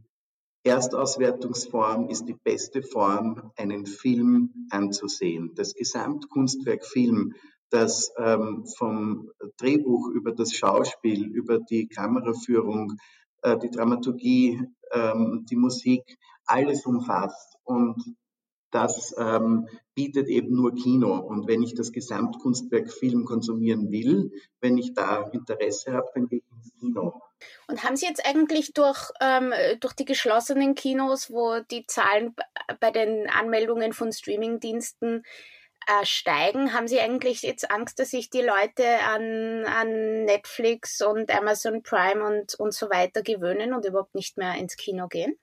Erstauswertungsform, 0.63 2.09
ist 2.09 2.25
die 2.25 2.37
beste 2.41 2.81
Form, 2.81 3.51
einen 3.57 3.85
Film 3.85 4.67
anzusehen. 4.69 5.51
Das 5.55 5.73
Gesamtkunstwerk 5.73 6.85
Film 6.85 7.35
das 7.73 8.13
ähm, 8.19 8.65
vom 8.77 9.31
Drehbuch 9.57 10.09
über 10.09 10.31
das 10.31 10.53
Schauspiel, 10.53 11.25
über 11.25 11.57
die 11.57 11.87
Kameraführung, 11.87 12.93
äh, 13.41 13.57
die 13.57 13.71
Dramaturgie, 13.71 14.61
ähm, 14.91 15.45
die 15.49 15.55
Musik, 15.55 16.03
alles 16.45 16.85
umfasst. 16.85 17.57
Und 17.63 18.15
das 18.69 19.15
ähm, 19.17 19.67
bietet 19.95 20.27
eben 20.27 20.55
nur 20.55 20.75
Kino. 20.75 21.17
Und 21.17 21.47
wenn 21.47 21.63
ich 21.63 21.73
das 21.73 21.91
Gesamtkunstwerk 21.91 22.91
Film 22.91 23.25
konsumieren 23.25 23.91
will, 23.91 24.31
wenn 24.61 24.77
ich 24.77 24.93
da 24.93 25.29
Interesse 25.31 25.93
habe, 25.93 26.07
dann 26.13 26.27
gehe 26.27 26.39
ich 26.39 26.51
ins 26.55 26.71
Kino. 26.79 27.21
Und 27.67 27.83
haben 27.83 27.95
Sie 27.95 28.05
jetzt 28.05 28.23
eigentlich 28.23 28.73
durch, 28.73 29.09
ähm, 29.19 29.51
durch 29.79 29.93
die 29.93 30.05
geschlossenen 30.05 30.75
Kinos, 30.75 31.31
wo 31.31 31.59
die 31.71 31.87
Zahlen 31.87 32.35
bei 32.79 32.91
den 32.91 33.29
Anmeldungen 33.29 33.93
von 33.93 34.11
Streamingdiensten 34.11 35.23
äh, 35.87 36.05
steigen, 36.05 36.73
haben 36.73 36.87
Sie 36.87 36.99
eigentlich 36.99 37.41
jetzt 37.41 37.69
Angst, 37.71 37.99
dass 37.99 38.11
sich 38.11 38.29
die 38.29 38.41
Leute 38.41 38.85
an, 39.13 39.65
an 39.65 40.25
Netflix 40.25 41.01
und 41.01 41.29
Amazon 41.35 41.83
Prime 41.83 42.23
und, 42.23 42.55
und 42.55 42.73
so 42.73 42.89
weiter 42.89 43.21
gewöhnen 43.21 43.73
und 43.73 43.85
überhaupt 43.85 44.15
nicht 44.15 44.37
mehr 44.37 44.55
ins 44.55 44.75
Kino 44.77 45.07
gehen? 45.07 45.35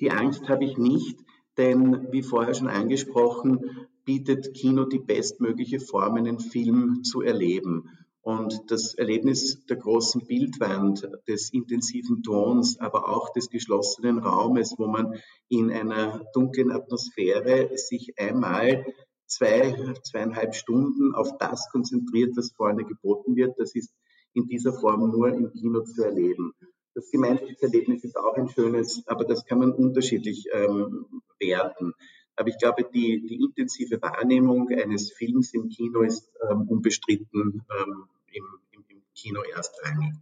Die 0.00 0.10
Angst 0.10 0.48
habe 0.48 0.64
ich 0.64 0.76
nicht, 0.76 1.18
denn 1.56 2.12
wie 2.12 2.22
vorher 2.22 2.54
schon 2.54 2.68
angesprochen, 2.68 3.88
bietet 4.04 4.54
Kino 4.54 4.84
die 4.84 4.98
bestmögliche 4.98 5.80
Form, 5.80 6.14
einen 6.14 6.38
Film 6.38 7.02
zu 7.02 7.22
erleben. 7.22 7.90
Und 8.20 8.72
das 8.72 8.94
Erlebnis 8.94 9.64
der 9.66 9.76
großen 9.76 10.26
Bildwand, 10.26 11.08
des 11.28 11.52
intensiven 11.52 12.24
Tons, 12.24 12.80
aber 12.80 13.08
auch 13.08 13.32
des 13.32 13.50
geschlossenen 13.50 14.18
Raumes, 14.18 14.74
wo 14.78 14.88
man 14.88 15.14
in 15.48 15.70
einer 15.70 16.24
dunklen 16.34 16.72
Atmosphäre 16.72 17.70
sich 17.76 18.18
einmal 18.18 18.84
zwei, 19.26 19.94
zweieinhalb 20.02 20.54
Stunden 20.54 21.14
auf 21.14 21.38
das 21.38 21.68
konzentriert, 21.70 22.36
was 22.36 22.52
vorne 22.52 22.84
geboten 22.84 23.36
wird. 23.36 23.58
Das 23.58 23.74
ist 23.74 23.92
in 24.34 24.46
dieser 24.46 24.72
Form 24.72 25.10
nur 25.10 25.28
im 25.28 25.52
Kino 25.52 25.82
zu 25.82 26.04
erleben. 26.04 26.52
Das 26.94 27.10
Gemeinschaftserlebnis 27.10 28.04
ist 28.04 28.16
auch 28.16 28.34
ein 28.36 28.48
schönes, 28.48 29.02
aber 29.06 29.24
das 29.24 29.44
kann 29.44 29.58
man 29.58 29.72
unterschiedlich 29.72 30.46
ähm, 30.52 31.06
werten. 31.38 31.92
Aber 32.36 32.48
ich 32.48 32.58
glaube, 32.58 32.84
die, 32.84 33.26
die 33.26 33.42
intensive 33.42 34.00
Wahrnehmung 34.00 34.68
eines 34.68 35.12
Films 35.12 35.54
im 35.54 35.68
Kino 35.68 36.02
ist 36.02 36.30
ähm, 36.50 36.68
unbestritten 36.68 37.62
ähm, 37.78 38.08
im, 38.32 38.44
im, 38.72 38.84
im 38.88 39.02
Kino 39.14 39.40
erstrangig. 39.42 40.14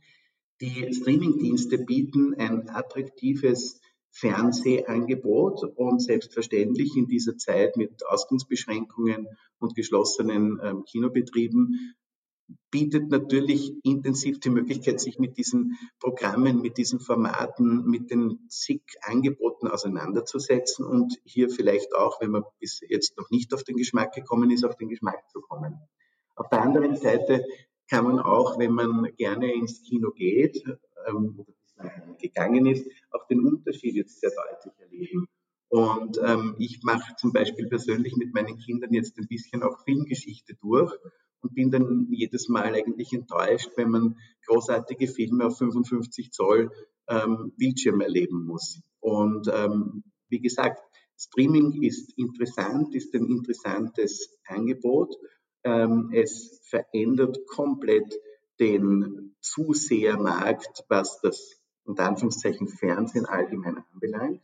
Die 0.60 0.94
Streamingdienste 0.94 1.78
bieten 1.78 2.34
ein 2.34 2.68
attraktives 2.68 3.80
Fernsehangebot 4.14 5.64
und 5.76 6.00
selbstverständlich 6.00 6.96
in 6.96 7.06
dieser 7.08 7.36
Zeit 7.36 7.76
mit 7.76 8.06
Ausgangsbeschränkungen 8.06 9.26
und 9.58 9.74
geschlossenen 9.74 10.60
ähm, 10.62 10.84
Kinobetrieben 10.84 11.96
bietet 12.70 13.10
natürlich 13.10 13.72
intensiv 13.82 14.38
die 14.38 14.50
Möglichkeit, 14.50 15.00
sich 15.00 15.18
mit 15.18 15.36
diesen 15.38 15.78
Programmen, 15.98 16.60
mit 16.60 16.76
diesen 16.76 17.00
Formaten, 17.00 17.86
mit 17.86 18.10
den 18.10 18.46
zig 18.48 18.82
Angeboten 19.02 19.66
auseinanderzusetzen 19.66 20.84
und 20.84 21.18
hier 21.24 21.48
vielleicht 21.50 21.94
auch, 21.94 22.20
wenn 22.20 22.30
man 22.30 22.44
bis 22.60 22.80
jetzt 22.86 23.16
noch 23.16 23.30
nicht 23.30 23.54
auf 23.54 23.64
den 23.64 23.76
Geschmack 23.76 24.12
gekommen 24.12 24.50
ist, 24.50 24.64
auf 24.64 24.76
den 24.76 24.88
Geschmack 24.88 25.28
zu 25.30 25.40
kommen. 25.40 25.78
Auf 26.36 26.48
der 26.50 26.62
anderen 26.62 26.96
Seite 26.96 27.44
kann 27.88 28.04
man 28.04 28.18
auch, 28.18 28.58
wenn 28.58 28.72
man 28.72 29.08
gerne 29.16 29.52
ins 29.54 29.82
Kino 29.82 30.10
geht, 30.10 30.62
ähm, 31.08 31.44
gegangen 32.20 32.66
ist, 32.66 32.86
auch 33.10 33.26
den 33.26 33.44
Unterschied 33.44 33.94
jetzt 33.94 34.20
sehr 34.20 34.30
deutlich 34.30 34.74
erleben. 34.78 35.28
Und 35.68 36.20
ähm, 36.24 36.54
ich 36.58 36.82
mache 36.82 37.14
zum 37.16 37.32
Beispiel 37.32 37.66
persönlich 37.68 38.16
mit 38.16 38.32
meinen 38.32 38.58
Kindern 38.58 38.92
jetzt 38.92 39.18
ein 39.18 39.26
bisschen 39.26 39.62
auch 39.62 39.82
Filmgeschichte 39.84 40.54
durch 40.60 40.92
und 41.40 41.54
bin 41.54 41.70
dann 41.70 42.06
jedes 42.10 42.48
Mal 42.48 42.74
eigentlich 42.74 43.12
enttäuscht, 43.12 43.70
wenn 43.76 43.90
man 43.90 44.16
großartige 44.46 45.08
Filme 45.08 45.46
auf 45.46 45.58
55 45.58 46.30
Zoll 46.30 46.70
ähm, 47.08 47.52
Bildschirm 47.56 48.00
erleben 48.00 48.44
muss. 48.44 48.80
Und 49.00 49.48
ähm, 49.52 50.04
wie 50.28 50.40
gesagt, 50.40 50.80
Streaming 51.18 51.82
ist 51.82 52.16
interessant, 52.16 52.94
ist 52.94 53.14
ein 53.14 53.26
interessantes 53.26 54.38
Angebot. 54.46 55.14
Ähm, 55.64 56.10
es 56.12 56.60
verändert 56.64 57.46
komplett 57.46 58.14
den 58.58 59.34
Zusehermarkt, 59.40 60.84
was 60.88 61.20
das 61.20 61.63
unter 61.84 62.06
Anführungszeichen 62.06 62.68
Fernsehen 62.68 63.26
allgemein 63.26 63.84
anbelangt. 63.92 64.40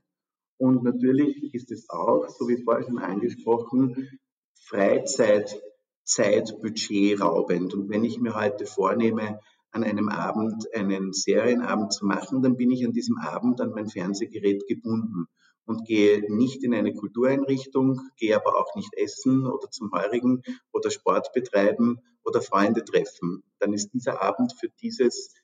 Und 0.58 0.82
natürlich 0.82 1.54
ist 1.54 1.72
es 1.72 1.88
auch, 1.88 2.28
so 2.28 2.46
wie 2.48 2.62
vorher 2.62 2.84
schon 2.84 2.98
angesprochen, 2.98 4.20
Freizeitzeitbudget 4.54 7.20
raubend. 7.20 7.72
Und 7.74 7.88
wenn 7.88 8.04
ich 8.04 8.20
mir 8.20 8.34
heute 8.34 8.66
vornehme, 8.66 9.40
an 9.72 9.84
einem 9.84 10.08
Abend 10.08 10.66
einen 10.74 11.12
Serienabend 11.12 11.92
zu 11.92 12.04
machen, 12.04 12.42
dann 12.42 12.56
bin 12.56 12.70
ich 12.70 12.84
an 12.84 12.92
diesem 12.92 13.18
Abend 13.18 13.60
an 13.60 13.70
mein 13.70 13.88
Fernsehgerät 13.88 14.66
gebunden 14.66 15.26
und 15.64 15.86
gehe 15.86 16.24
nicht 16.34 16.64
in 16.64 16.74
eine 16.74 16.92
Kultureinrichtung, 16.92 18.00
gehe 18.16 18.34
aber 18.34 18.58
auch 18.58 18.74
nicht 18.74 18.92
essen 18.94 19.46
oder 19.46 19.70
zum 19.70 19.92
Heurigen 19.92 20.42
oder 20.72 20.90
Sport 20.90 21.32
betreiben 21.32 22.00
oder 22.24 22.42
Freunde 22.42 22.84
treffen. 22.84 23.44
Dann 23.60 23.72
ist 23.72 23.90
dieser 23.90 24.20
Abend 24.20 24.54
für 24.58 24.68
dieses 24.82 25.34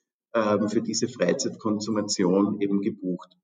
für 0.68 0.82
diese 0.82 1.08
Freizeitkonsumation 1.08 2.60
eben 2.60 2.82
gebucht. 2.82 3.36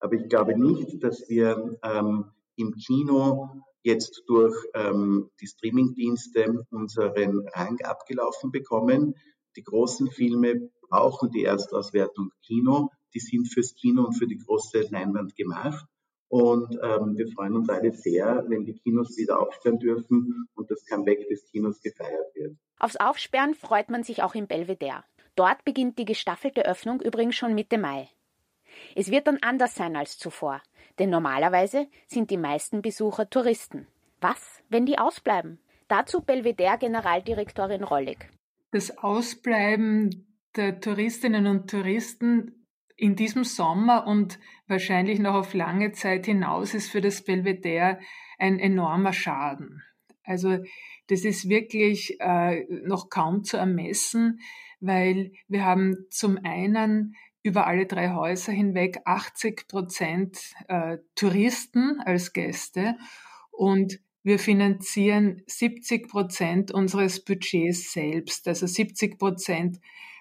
Aber 0.00 0.14
ich 0.14 0.28
glaube 0.28 0.56
nicht, 0.56 1.02
dass 1.02 1.28
wir 1.28 1.78
ähm, 1.82 2.26
im 2.56 2.74
Kino 2.76 3.62
jetzt 3.82 4.22
durch 4.26 4.54
ähm, 4.74 5.30
die 5.40 5.46
Streamingdienste 5.46 6.66
unseren 6.70 7.48
Rang 7.48 7.80
abgelaufen 7.82 8.50
bekommen. 8.50 9.14
Die 9.56 9.62
großen 9.62 10.10
Filme 10.10 10.70
brauchen 10.88 11.30
die 11.30 11.44
Erstauswertung 11.44 12.30
Kino. 12.44 12.90
Die 13.14 13.20
sind 13.20 13.46
fürs 13.46 13.74
Kino 13.74 14.04
und 14.04 14.12
für 14.14 14.26
die 14.26 14.38
große 14.38 14.86
Leinwand 14.90 15.34
gemacht. 15.36 15.86
Und 16.28 16.78
ähm, 16.82 17.16
wir 17.16 17.26
freuen 17.28 17.56
uns 17.56 17.70
alle 17.70 17.92
sehr, 17.92 18.44
wenn 18.48 18.66
die 18.66 18.74
Kinos 18.74 19.16
wieder 19.16 19.40
aufsperren 19.40 19.78
dürfen 19.78 20.46
und 20.54 20.70
das 20.70 20.84
Comeback 20.84 21.26
des 21.28 21.46
Kinos 21.46 21.80
gefeiert 21.80 22.34
wird. 22.34 22.56
Aufs 22.78 22.96
Aufsperren 22.96 23.54
freut 23.54 23.88
man 23.88 24.04
sich 24.04 24.22
auch 24.22 24.34
im 24.34 24.46
Belvedere. 24.46 25.04
Dort 25.38 25.64
beginnt 25.64 26.00
die 26.00 26.04
gestaffelte 26.04 26.66
Öffnung 26.66 27.00
übrigens 27.00 27.36
schon 27.36 27.54
Mitte 27.54 27.78
Mai. 27.78 28.08
Es 28.96 29.12
wird 29.12 29.28
dann 29.28 29.38
anders 29.40 29.76
sein 29.76 29.94
als 29.94 30.18
zuvor, 30.18 30.60
denn 30.98 31.10
normalerweise 31.10 31.86
sind 32.08 32.32
die 32.32 32.36
meisten 32.36 32.82
Besucher 32.82 33.30
Touristen. 33.30 33.86
Was, 34.20 34.64
wenn 34.68 34.84
die 34.84 34.98
ausbleiben? 34.98 35.60
Dazu 35.86 36.22
Belvedere 36.22 36.78
Generaldirektorin 36.78 37.84
Rollig. 37.84 38.28
Das 38.72 38.98
Ausbleiben 38.98 40.26
der 40.56 40.80
Touristinnen 40.80 41.46
und 41.46 41.70
Touristen 41.70 42.66
in 42.96 43.14
diesem 43.14 43.44
Sommer 43.44 44.08
und 44.08 44.40
wahrscheinlich 44.66 45.20
noch 45.20 45.34
auf 45.34 45.54
lange 45.54 45.92
Zeit 45.92 46.26
hinaus 46.26 46.74
ist 46.74 46.90
für 46.90 47.00
das 47.00 47.22
Belvedere 47.22 48.00
ein 48.38 48.58
enormer 48.58 49.12
Schaden. 49.12 49.84
Also 50.24 50.58
das 51.06 51.24
ist 51.24 51.48
wirklich 51.48 52.16
äh, 52.18 52.64
noch 52.82 53.08
kaum 53.08 53.44
zu 53.44 53.56
ermessen, 53.56 54.40
weil 54.80 55.32
wir 55.48 55.64
haben 55.64 55.96
zum 56.10 56.38
einen 56.44 57.14
über 57.42 57.66
alle 57.66 57.86
drei 57.86 58.12
Häuser 58.12 58.52
hinweg 58.52 58.98
80 59.04 59.68
Prozent 59.68 60.38
äh, 60.68 60.98
Touristen 61.14 62.00
als 62.04 62.32
Gäste 62.32 62.96
und 63.50 64.00
wir 64.22 64.38
finanzieren 64.38 65.42
70 65.46 66.08
Prozent 66.08 66.70
unseres 66.72 67.24
Budgets 67.24 67.92
selbst. 67.92 68.46
Also 68.46 68.66
70 68.66 69.18
Prozent 69.18 69.78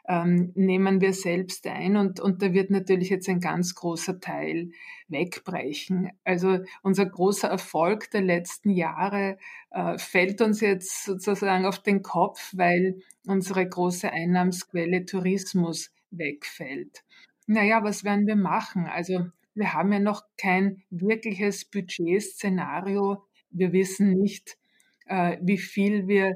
ähm, 0.08 0.52
nehmen 0.56 1.02
wir 1.02 1.14
selbst 1.14 1.68
ein 1.68 1.98
und, 1.98 2.20
und 2.22 2.42
da 2.42 2.54
wird 2.54 2.70
natürlich 2.70 3.10
jetzt 3.10 3.28
ein 3.28 3.42
ganz 3.42 3.76
großer 3.76 4.20
Teil 4.22 4.72
wegbrechen. 5.10 6.12
Also 6.24 6.60
unser 6.82 7.06
großer 7.06 7.50
Erfolg 7.50 8.10
der 8.12 8.22
letzten 8.22 8.70
Jahre 8.70 9.38
äh, 9.72 9.98
fällt 9.98 10.42
uns 10.42 10.62
jetzt 10.62 11.04
sozusagen 11.04 11.66
auf 11.66 11.84
den 11.84 12.02
Kopf, 12.04 12.54
weil 12.56 13.00
unsere 13.26 13.68
große 13.68 14.10
Einnahmsquelle 14.10 15.06
Tourismus 15.06 15.92
wegfällt. 16.10 17.04
Naja, 17.46 17.84
was 17.84 18.06
werden 18.06 18.28
wir 18.28 18.38
machen? 18.38 18.86
Also 18.86 19.28
wir 19.56 19.74
haben 19.74 19.92
ja 19.92 20.00
noch 20.00 20.24
kein 20.38 20.84
wirkliches 20.90 21.66
Budgetszenario. 21.66 23.26
Wir 23.50 23.74
wissen 23.74 24.14
nicht, 24.14 24.58
äh, 25.06 25.38
wie 25.42 25.58
viel 25.58 26.08
wir 26.08 26.34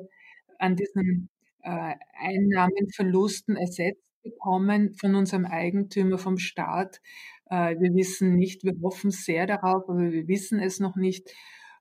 an 0.60 0.75
diesen 0.75 1.31
äh, 1.63 1.96
Einnahmen, 2.20 2.89
Verlusten 2.94 3.56
ersetzt 3.56 4.03
bekommen 4.24 4.94
von 4.94 5.15
unserem 5.15 5.46
Eigentümer, 5.46 6.18
vom 6.18 6.38
Staat. 6.38 7.01
Äh, 7.50 7.80
wir 7.80 7.94
wissen 7.94 8.36
nicht, 8.36 8.63
wir 8.63 8.74
hoffen 8.82 9.12
sehr 9.12 9.48
darauf, 9.48 9.89
aber 9.89 10.12
wir 10.12 10.27
wissen 10.27 10.60
es 10.60 10.80
noch 10.80 10.96
nicht, 10.96 11.30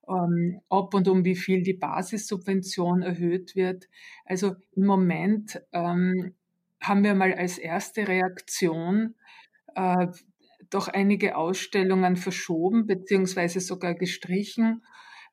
ähm, 0.08 0.60
ob 0.68 0.94
und 0.94 1.08
um 1.08 1.25
wie 1.25 1.37
viel 1.37 1.62
die 1.62 1.75
Basissubvention 1.75 3.02
erhöht 3.02 3.54
wird. 3.54 3.88
Also 4.25 4.54
im 4.75 4.87
Moment 4.87 5.60
ähm, 5.72 6.34
haben 6.80 7.04
wir 7.04 7.14
mal 7.14 7.34
als 7.34 7.58
erste 7.58 8.08
Reaktion 8.08 9.14
äh, 9.75 10.06
doch 10.70 10.88
einige 10.88 11.37
Ausstellungen 11.37 12.16
verschoben 12.16 12.87
beziehungsweise 12.87 13.60
sogar 13.60 13.94
gestrichen. 13.94 14.84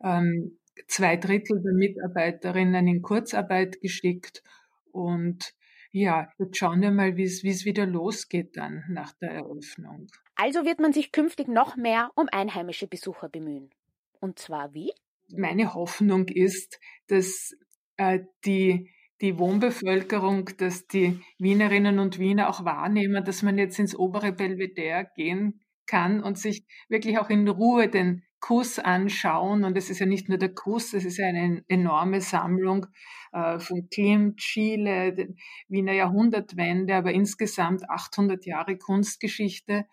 Ähm, 0.03 0.57
zwei 0.87 1.17
Drittel 1.17 1.61
der 1.61 1.73
Mitarbeiterinnen 1.73 2.87
in 2.87 3.01
Kurzarbeit 3.01 3.81
geschickt. 3.81 4.43
Und 4.91 5.53
ja, 5.91 6.29
jetzt 6.37 6.57
schauen 6.57 6.81
wir 6.81 6.91
mal, 6.91 7.17
wie 7.17 7.23
es 7.23 7.65
wieder 7.65 7.85
losgeht 7.85 8.57
dann 8.57 8.83
nach 8.89 9.13
der 9.13 9.31
Eröffnung. 9.31 10.07
Also 10.35 10.65
wird 10.65 10.79
man 10.79 10.93
sich 10.93 11.11
künftig 11.11 11.47
noch 11.47 11.75
mehr 11.75 12.11
um 12.15 12.27
einheimische 12.31 12.87
Besucher 12.87 13.29
bemühen. 13.29 13.71
Und 14.19 14.39
zwar 14.39 14.73
wie? 14.73 14.91
Meine 15.35 15.73
Hoffnung 15.73 16.27
ist, 16.27 16.79
dass 17.07 17.55
äh, 17.97 18.19
die, 18.45 18.91
die 19.21 19.37
Wohnbevölkerung, 19.39 20.49
dass 20.57 20.87
die 20.87 21.19
Wienerinnen 21.39 21.99
und 21.99 22.19
Wiener 22.19 22.49
auch 22.49 22.63
wahrnehmen, 22.63 23.23
dass 23.25 23.43
man 23.43 23.57
jetzt 23.57 23.79
ins 23.79 23.95
obere 23.95 24.31
Belvedere 24.31 25.07
gehen 25.15 25.61
kann 25.85 26.21
und 26.21 26.37
sich 26.37 26.65
wirklich 26.89 27.17
auch 27.17 27.29
in 27.29 27.47
Ruhe 27.47 27.89
den 27.89 28.23
Kuss 28.39 28.79
anschauen. 28.79 29.63
Und 29.63 29.77
es 29.77 29.89
ist 29.89 29.99
ja 29.99 30.05
nicht 30.05 30.29
nur 30.29 30.37
der 30.37 30.53
Kuss, 30.53 30.93
es 30.93 31.05
ist 31.05 31.17
ja 31.17 31.27
eine 31.27 31.63
enorme 31.67 32.21
Sammlung 32.21 32.87
äh, 33.33 33.59
von 33.59 33.89
Klimt, 33.89 34.37
Chile, 34.37 35.35
Wiener 35.67 35.93
Jahrhundertwende, 35.93 36.95
aber 36.95 37.11
insgesamt 37.11 37.89
800 37.89 38.45
Jahre 38.45 38.77
Kunstgeschichte. 38.77 39.85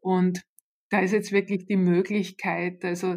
Und 0.00 0.42
da 0.90 1.00
ist 1.00 1.12
jetzt 1.12 1.32
wirklich 1.32 1.66
die 1.66 1.76
Möglichkeit, 1.76 2.84
also 2.84 3.16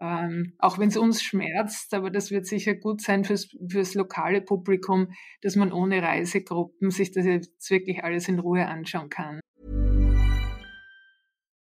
ähm, 0.00 0.54
auch 0.58 0.78
wenn 0.78 0.88
es 0.88 0.96
uns 0.96 1.22
schmerzt, 1.22 1.94
aber 1.94 2.10
das 2.10 2.30
wird 2.30 2.46
sicher 2.46 2.74
gut 2.74 3.00
sein 3.00 3.24
fürs, 3.24 3.48
fürs 3.70 3.94
lokale 3.94 4.40
Publikum, 4.40 5.12
dass 5.40 5.54
man 5.56 5.72
ohne 5.72 6.02
Reisegruppen 6.02 6.90
sich 6.90 7.12
das 7.12 7.24
jetzt 7.24 7.70
wirklich 7.70 8.02
alles 8.02 8.28
in 8.28 8.40
Ruhe 8.40 8.66
anschauen 8.66 9.08
kann. 9.08 9.40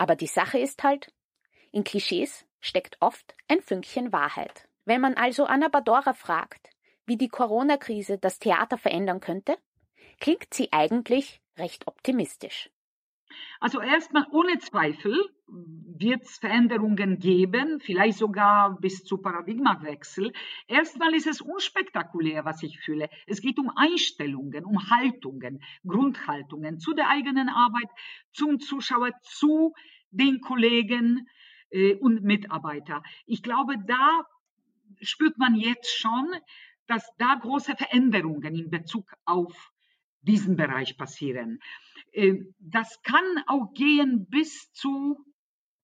Aber 0.00 0.16
die 0.16 0.28
Sache 0.28 0.58
ist 0.58 0.82
halt, 0.82 1.12
in 1.72 1.84
Klischees 1.84 2.46
steckt 2.58 2.96
oft 3.00 3.34
ein 3.48 3.60
Fünkchen 3.60 4.14
Wahrheit. 4.14 4.66
Wenn 4.86 5.02
man 5.02 5.12
also 5.12 5.44
Anna 5.44 5.68
Badora 5.68 6.14
fragt, 6.14 6.70
wie 7.04 7.18
die 7.18 7.28
Corona-Krise 7.28 8.16
das 8.16 8.38
Theater 8.38 8.78
verändern 8.78 9.20
könnte, 9.20 9.58
klingt 10.18 10.54
sie 10.54 10.72
eigentlich 10.72 11.42
recht 11.58 11.86
optimistisch. 11.86 12.70
Also 13.60 13.80
erstmal 13.80 14.26
ohne 14.30 14.58
Zweifel 14.58 15.18
wird 15.46 16.22
es 16.22 16.38
Veränderungen 16.38 17.18
geben, 17.18 17.80
vielleicht 17.80 18.18
sogar 18.18 18.78
bis 18.80 19.04
zu 19.04 19.18
Paradigmawechsel. 19.18 20.32
Erstmal 20.66 21.14
ist 21.14 21.26
es 21.26 21.40
unspektakulär, 21.40 22.44
was 22.44 22.62
ich 22.62 22.78
fühle. 22.80 23.08
Es 23.26 23.40
geht 23.40 23.58
um 23.58 23.70
Einstellungen, 23.74 24.64
um 24.64 24.90
Haltungen, 24.90 25.62
Grundhaltungen 25.86 26.78
zu 26.78 26.94
der 26.94 27.08
eigenen 27.08 27.48
Arbeit, 27.48 27.88
zum 28.32 28.60
Zuschauer, 28.60 29.10
zu 29.22 29.74
den 30.10 30.40
Kollegen 30.40 31.28
äh, 31.70 31.94
und 31.94 32.22
Mitarbeitern. 32.22 33.02
Ich 33.26 33.42
glaube, 33.42 33.74
da 33.86 34.24
spürt 35.00 35.38
man 35.38 35.54
jetzt 35.54 35.96
schon, 35.98 36.28
dass 36.86 37.08
da 37.18 37.34
große 37.34 37.76
Veränderungen 37.76 38.54
in 38.54 38.70
Bezug 38.70 39.12
auf 39.24 39.72
diesen 40.22 40.56
Bereich 40.56 40.96
passieren. 40.96 41.60
Äh, 42.12 42.34
das 42.58 43.00
kann 43.02 43.24
auch 43.46 43.72
gehen 43.74 44.26
bis 44.28 44.72
zu 44.72 45.18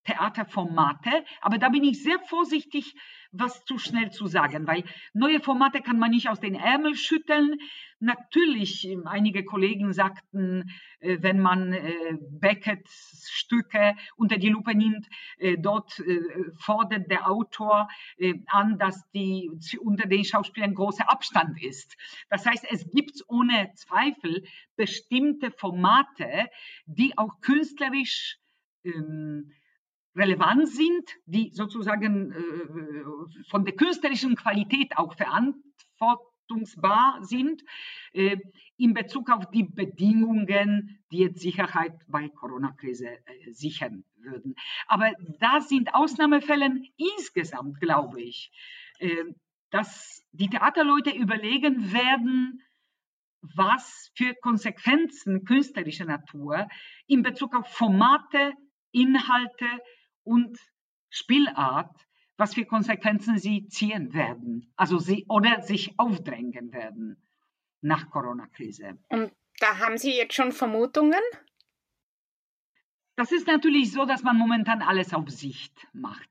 Theaterformate, 0.05 1.25
aber 1.41 1.59
da 1.59 1.69
bin 1.69 1.83
ich 1.83 2.03
sehr 2.03 2.21
vorsichtig, 2.21 2.95
was 3.39 3.65
zu 3.65 3.79
schnell 3.79 4.11
zu 4.11 4.27
sagen, 4.27 4.67
weil 4.67 4.85
neue 5.13 5.41
Formate 5.41 5.81
kann 5.81 5.99
man 5.99 6.11
nicht 6.11 6.29
aus 6.29 6.41
den 6.41 6.55
Ärmeln 6.55 6.95
schütteln. 6.95 7.57
Natürlich, 7.99 8.87
ähm, 8.87 9.07
einige 9.07 9.45
Kollegen 9.45 9.93
sagten, 9.93 10.71
äh, 11.01 11.17
wenn 11.21 11.41
man 11.41 11.73
äh, 11.73 12.19
Beckett's 12.21 13.31
Stücke 13.31 13.97
unter 14.17 14.37
die 14.37 14.51
Lupe 14.51 14.75
nimmt, 14.75 15.07
äh, 15.39 15.57
dort 15.59 16.03
fordert 16.59 17.11
der 17.11 17.31
Autor 17.31 17.89
an, 18.47 18.79
dass 18.79 19.09
die 19.11 19.51
unter 19.81 20.07
den 20.07 20.25
Schauspielern 20.25 20.75
großer 20.75 21.11
Abstand 21.11 21.63
ist. 21.63 21.97
Das 22.29 22.45
heißt, 22.47 22.67
es 22.71 22.91
gibt 22.91 23.23
ohne 23.29 23.73
Zweifel 23.75 24.45
bestimmte 24.77 25.51
Formate, 25.51 26.49
die 26.87 27.17
auch 27.17 27.41
künstlerisch 27.41 28.39
ähm, 28.85 29.53
relevant 30.17 30.69
sind, 30.69 31.11
die 31.27 31.51
sozusagen 31.53 32.33
äh, 32.33 33.45
von 33.51 33.65
der 33.65 33.77
künstlerischen 33.77 34.35
Qualität 34.35 34.97
auch 34.97 35.15
verantwortungsbar 35.15 37.23
sind, 37.23 37.63
äh, 38.13 38.39
in 38.79 38.95
Bezug 38.95 39.31
auf 39.31 39.51
die 39.51 39.65
Bedingungen, 39.65 40.99
die 41.13 41.19
jetzt 41.19 41.41
Sicherheit 41.41 41.93
bei 42.09 42.29
Corona-Krise 42.29 43.09
äh, 43.09 43.53
sichern 43.53 44.05
würden. 44.17 44.57
Aber 44.87 45.13
da 45.39 45.61
sind 45.61 45.95
Ausnahmefälle 45.95 46.83
insgesamt, 46.97 47.81
glaube 47.81 48.23
ich, 48.23 48.51
äh, 48.99 49.25
dass 49.71 50.25
die 50.33 50.49
Theaterleute 50.49 51.11
überlegen 51.11 51.93
werden, 51.93 52.63
was 53.55 54.11
für 54.15 54.35
Konsequenzen 54.35 55.45
künstlerischer 55.45 56.07
Natur 56.07 56.67
in 57.07 57.23
Bezug 57.23 57.55
auf 57.55 57.69
Formate, 57.69 58.53
Inhalte, 58.93 59.67
und 60.27 60.59
Spielart 61.09 62.07
was 62.37 62.55
für 62.55 62.65
Konsequenzen 62.65 63.39
sie 63.39 63.67
ziehen 63.69 64.13
werden, 64.13 64.73
also 64.77 64.99
sie 64.99 65.25
oder 65.29 65.63
sich 65.63 65.99
aufdrängen 65.99 66.73
werden 66.73 67.17
nach 67.81 68.11
Corona-Krise. 68.11 68.99
Und 69.09 69.33
da 69.59 69.79
haben 69.79 69.97
Sie 69.97 70.13
jetzt 70.13 70.35
schon 70.35 70.53
Vermutungen? 70.53 71.21
Das 73.17 73.33
ist 73.33 73.47
natürlich 73.47 73.93
so, 73.93 74.05
dass 74.05 74.23
man 74.23 74.37
momentan 74.37 74.83
alles 74.83 75.15
auf 75.15 75.31
Sicht 75.31 75.87
macht. 75.95 76.29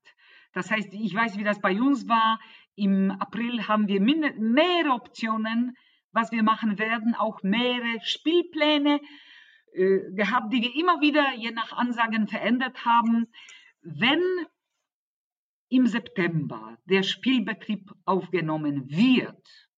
Das 0.53 0.69
heißt, 0.69 0.93
ich 0.93 1.15
weiß, 1.15 1.37
wie 1.37 1.43
das 1.43 1.59
bei 1.59 1.79
uns 1.81 2.07
war. 2.07 2.39
Im 2.75 3.09
April 3.11 3.67
haben 3.67 3.87
wir 3.87 3.99
mehrere 3.99 4.93
Optionen, 4.93 5.75
was 6.11 6.31
wir 6.31 6.43
machen 6.43 6.77
werden, 6.77 7.15
auch 7.15 7.41
mehrere 7.41 7.99
Spielpläne 8.01 9.01
äh, 9.73 10.11
gehabt, 10.11 10.53
die 10.53 10.61
wir 10.61 10.75
immer 10.75 11.01
wieder 11.01 11.33
je 11.35 11.51
nach 11.51 11.73
Ansagen 11.73 12.27
verändert 12.27 12.85
haben. 12.85 13.27
Wenn 13.87 14.23
im 15.69 15.85
September 15.85 16.75
der 16.85 17.03
Spielbetrieb 17.03 17.91
aufgenommen 18.05 18.89
wird, 18.89 19.69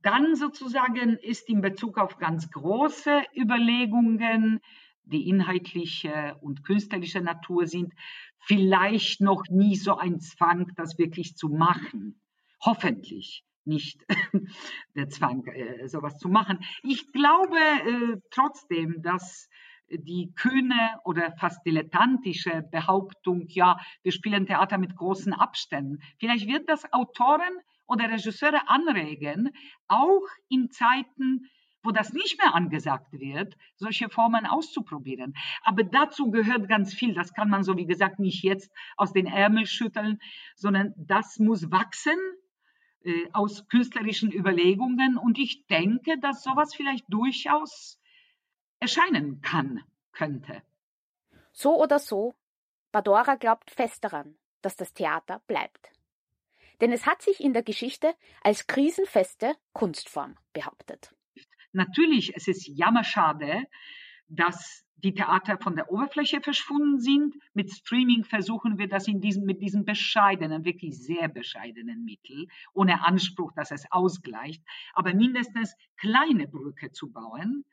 dann 0.00 0.36
sozusagen 0.36 1.18
ist 1.18 1.46
in 1.50 1.60
Bezug 1.60 1.98
auf 1.98 2.16
ganz 2.16 2.50
große 2.50 3.24
Überlegungen, 3.36 4.60
die 5.02 5.28
inhaltliche 5.28 6.38
und 6.40 6.64
künstlerische 6.64 7.20
Natur 7.20 7.66
sind, 7.66 7.92
vielleicht 8.38 9.20
noch 9.20 9.44
nie 9.50 9.76
so 9.76 9.98
ein 9.98 10.20
Zwang, 10.20 10.72
das 10.74 10.96
wirklich 10.96 11.36
zu 11.36 11.50
machen. 11.50 12.22
Hoffentlich 12.64 13.44
nicht 13.66 14.02
der 14.94 15.10
Zwang, 15.10 15.46
äh, 15.46 15.86
sowas 15.88 16.16
zu 16.16 16.28
machen. 16.28 16.60
Ich 16.82 17.12
glaube 17.12 17.58
äh, 17.58 18.16
trotzdem, 18.30 19.02
dass 19.02 19.50
die 19.90 20.32
kühne 20.34 20.98
oder 21.04 21.32
fast 21.38 21.64
dilettantische 21.66 22.62
Behauptung, 22.70 23.46
ja, 23.48 23.78
wir 24.02 24.12
spielen 24.12 24.46
Theater 24.46 24.78
mit 24.78 24.96
großen 24.96 25.32
Abständen. 25.32 25.98
Vielleicht 26.18 26.46
wird 26.46 26.68
das 26.68 26.92
Autoren 26.92 27.60
oder 27.86 28.10
Regisseure 28.10 28.68
anregen, 28.68 29.50
auch 29.88 30.26
in 30.48 30.70
Zeiten, 30.70 31.48
wo 31.82 31.90
das 31.90 32.14
nicht 32.14 32.38
mehr 32.38 32.54
angesagt 32.54 33.12
wird, 33.12 33.56
solche 33.76 34.08
Formen 34.08 34.46
auszuprobieren. 34.46 35.34
Aber 35.62 35.84
dazu 35.84 36.30
gehört 36.30 36.66
ganz 36.68 36.94
viel. 36.94 37.14
Das 37.14 37.34
kann 37.34 37.50
man 37.50 37.62
so, 37.62 37.76
wie 37.76 37.86
gesagt, 37.86 38.18
nicht 38.18 38.42
jetzt 38.42 38.72
aus 38.96 39.12
den 39.12 39.26
Ärmeln 39.26 39.66
schütteln, 39.66 40.18
sondern 40.56 40.94
das 40.96 41.38
muss 41.38 41.70
wachsen 41.70 42.16
äh, 43.04 43.28
aus 43.34 43.68
künstlerischen 43.68 44.32
Überlegungen. 44.32 45.18
Und 45.18 45.38
ich 45.38 45.66
denke, 45.66 46.18
dass 46.18 46.42
sowas 46.42 46.74
vielleicht 46.74 47.04
durchaus 47.08 48.00
erscheinen 48.84 49.40
kann, 49.40 49.82
könnte. 50.12 50.62
So 51.52 51.80
oder 51.82 51.98
so, 51.98 52.34
Badora 52.92 53.36
glaubt 53.36 53.70
fest 53.70 54.04
daran, 54.04 54.36
dass 54.62 54.76
das 54.76 54.92
Theater 54.92 55.40
bleibt 55.46 55.94
denn 56.80 56.92
es 56.92 57.06
hat 57.06 57.22
sich 57.22 57.40
in 57.40 57.52
der 57.52 57.62
Geschichte 57.62 58.14
als 58.42 58.66
krisenfeste 58.66 59.54
Kunstform 59.72 60.36
behauptet. 60.52 61.14
Natürlich, 61.72 62.36
es 62.36 62.48
ist 62.48 62.68
jammerschade, 62.68 63.64
dass 64.28 64.84
die 64.96 65.14
Theater 65.14 65.58
von 65.58 65.76
der 65.76 65.90
Oberfläche 65.90 66.40
verschwunden 66.40 66.98
sind. 66.98 67.34
Mit 67.52 67.70
Streaming 67.70 68.24
versuchen 68.24 68.78
wir 68.78 68.88
das 68.88 69.06
in 69.06 69.20
diesem, 69.20 69.44
mit 69.44 69.60
diesem 69.60 69.84
bescheidenen, 69.84 70.64
wirklich 70.64 70.96
sehr 70.96 71.28
bescheidenen 71.28 72.04
Mittel, 72.04 72.46
ohne 72.72 73.04
Anspruch, 73.04 73.52
dass 73.52 73.70
es 73.70 73.90
ausgleicht, 73.90 74.62
aber 74.94 75.14
mindestens 75.14 75.74
kleine 75.96 76.48
Brücke 76.48 76.92
zu 76.92 77.10
bauen 77.10 77.64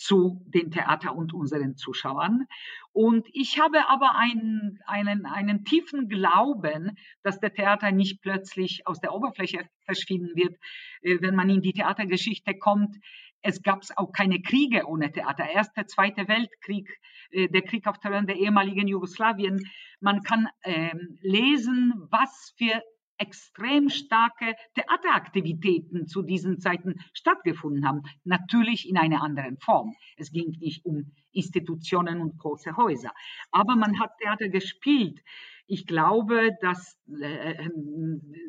zu 0.00 0.42
den 0.46 0.70
Theater 0.70 1.14
und 1.14 1.34
unseren 1.34 1.76
Zuschauern. 1.76 2.46
Und 2.92 3.28
ich 3.34 3.60
habe 3.60 3.86
aber 3.88 4.16
einen, 4.16 4.78
einen, 4.86 5.26
einen 5.26 5.64
tiefen 5.66 6.08
Glauben, 6.08 6.96
dass 7.22 7.38
der 7.38 7.52
Theater 7.52 7.92
nicht 7.92 8.22
plötzlich 8.22 8.86
aus 8.86 9.00
der 9.00 9.12
Oberfläche 9.12 9.68
verschwinden 9.84 10.34
wird, 10.34 10.56
äh, 11.02 11.18
wenn 11.20 11.34
man 11.34 11.50
in 11.50 11.60
die 11.60 11.74
Theatergeschichte 11.74 12.54
kommt. 12.54 12.96
Es 13.42 13.62
gab 13.62 13.82
auch 13.96 14.12
keine 14.12 14.40
Kriege 14.40 14.86
ohne 14.86 15.12
Theater. 15.12 15.44
Erster, 15.50 15.86
Zweiter 15.86 16.28
Weltkrieg, 16.28 16.88
äh, 17.30 17.48
der 17.48 17.62
Krieg 17.62 17.86
auf 17.86 17.98
Terrain 17.98 18.26
der 18.26 18.36
ehemaligen 18.36 18.88
Jugoslawien. 18.88 19.60
Man 20.00 20.22
kann 20.22 20.48
ähm, 20.64 21.18
lesen, 21.20 21.92
was 22.10 22.54
für 22.56 22.82
extrem 23.20 23.90
starke 23.90 24.56
Theateraktivitäten 24.74 26.06
zu 26.06 26.22
diesen 26.22 26.58
Zeiten 26.58 26.94
stattgefunden 27.12 27.86
haben. 27.86 28.02
Natürlich 28.24 28.88
in 28.88 28.96
einer 28.96 29.22
anderen 29.22 29.58
Form. 29.58 29.94
Es 30.16 30.32
ging 30.32 30.56
nicht 30.58 30.84
um 30.84 31.12
Institutionen 31.32 32.20
und 32.20 32.38
große 32.38 32.76
Häuser. 32.76 33.12
Aber 33.50 33.76
man 33.76 34.00
hat 34.00 34.10
Theater 34.18 34.48
gespielt. 34.48 35.20
Ich 35.66 35.86
glaube, 35.86 36.50
dass 36.60 36.98
äh, 37.20 37.68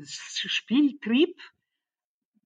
Spieltrieb 0.04 1.36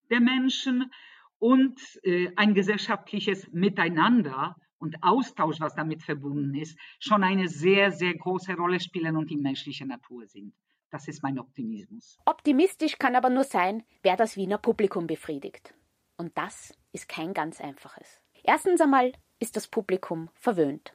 der 0.10 0.20
Menschen 0.20 0.92
und 1.40 1.80
äh, 2.04 2.32
ein 2.36 2.54
gesellschaftliches 2.54 3.52
Miteinander 3.54 4.56
und 4.78 5.02
Austausch, 5.02 5.60
was 5.60 5.76
damit 5.76 6.04
verbunden 6.04 6.56
ist, 6.56 6.78
schon 7.00 7.24
eine 7.24 7.48
sehr, 7.48 7.92
sehr 7.92 8.16
große 8.16 8.56
Rolle 8.56 8.80
spielen 8.80 9.16
und 9.16 9.30
die 9.30 9.38
menschliche 9.38 9.86
Natur 9.86 10.26
sind. 10.28 10.54
Das 10.96 11.10
ist 11.10 11.24
mein 11.24 11.38
Optimismus. 11.38 12.18
Optimistisch 12.26 12.98
kann 12.98 13.18
aber 13.18 13.30
nur 13.30 13.44
sein, 13.44 13.84
wer 14.02 14.16
das 14.16 14.38
Wiener 14.38 14.58
Publikum 14.58 15.08
befriedigt. 15.08 15.74
Und 16.16 16.38
das 16.38 16.74
ist 16.94 17.10
kein 17.10 17.34
ganz 17.34 17.60
einfaches. 17.60 18.22
Erstens 18.46 18.80
einmal 18.80 19.12
ist 19.40 19.58
das 19.58 19.68
Publikum 19.68 20.30
verwöhnt. 20.36 20.94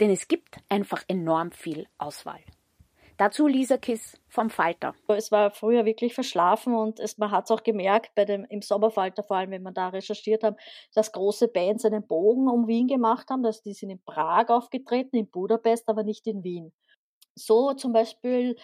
Denn 0.00 0.08
es 0.08 0.28
gibt 0.28 0.56
einfach 0.70 1.04
enorm 1.06 1.52
viel 1.52 1.86
Auswahl. 1.98 2.40
Dazu 3.18 3.46
Lisa 3.46 3.76
Kiss 3.76 4.18
vom 4.26 4.48
Falter. 4.48 4.94
Es 5.06 5.30
war 5.30 5.50
früher 5.50 5.84
wirklich 5.84 6.14
verschlafen 6.14 6.74
und 6.74 6.98
es, 6.98 7.18
man 7.18 7.30
hat 7.30 7.44
es 7.44 7.50
auch 7.50 7.62
gemerkt, 7.62 8.14
bei 8.14 8.24
dem, 8.24 8.46
im 8.46 8.62
Sommerfalter, 8.62 9.22
vor 9.22 9.36
allem 9.36 9.50
wenn 9.50 9.62
man 9.62 9.74
da 9.74 9.90
recherchiert 9.90 10.44
haben, 10.44 10.56
dass 10.94 11.12
große 11.12 11.48
Bands 11.48 11.84
einen 11.84 12.06
Bogen 12.06 12.48
um 12.48 12.68
Wien 12.68 12.88
gemacht 12.88 13.28
haben, 13.28 13.42
dass 13.42 13.60
die 13.60 13.74
sind 13.74 13.90
in 13.90 14.02
Prag 14.02 14.48
aufgetreten, 14.48 15.14
in 15.14 15.28
Budapest, 15.28 15.90
aber 15.90 16.04
nicht 16.04 16.26
in 16.26 16.42
Wien. 16.42 16.72
So 17.34 17.74
zum 17.74 17.92
Beispiel 17.92 18.56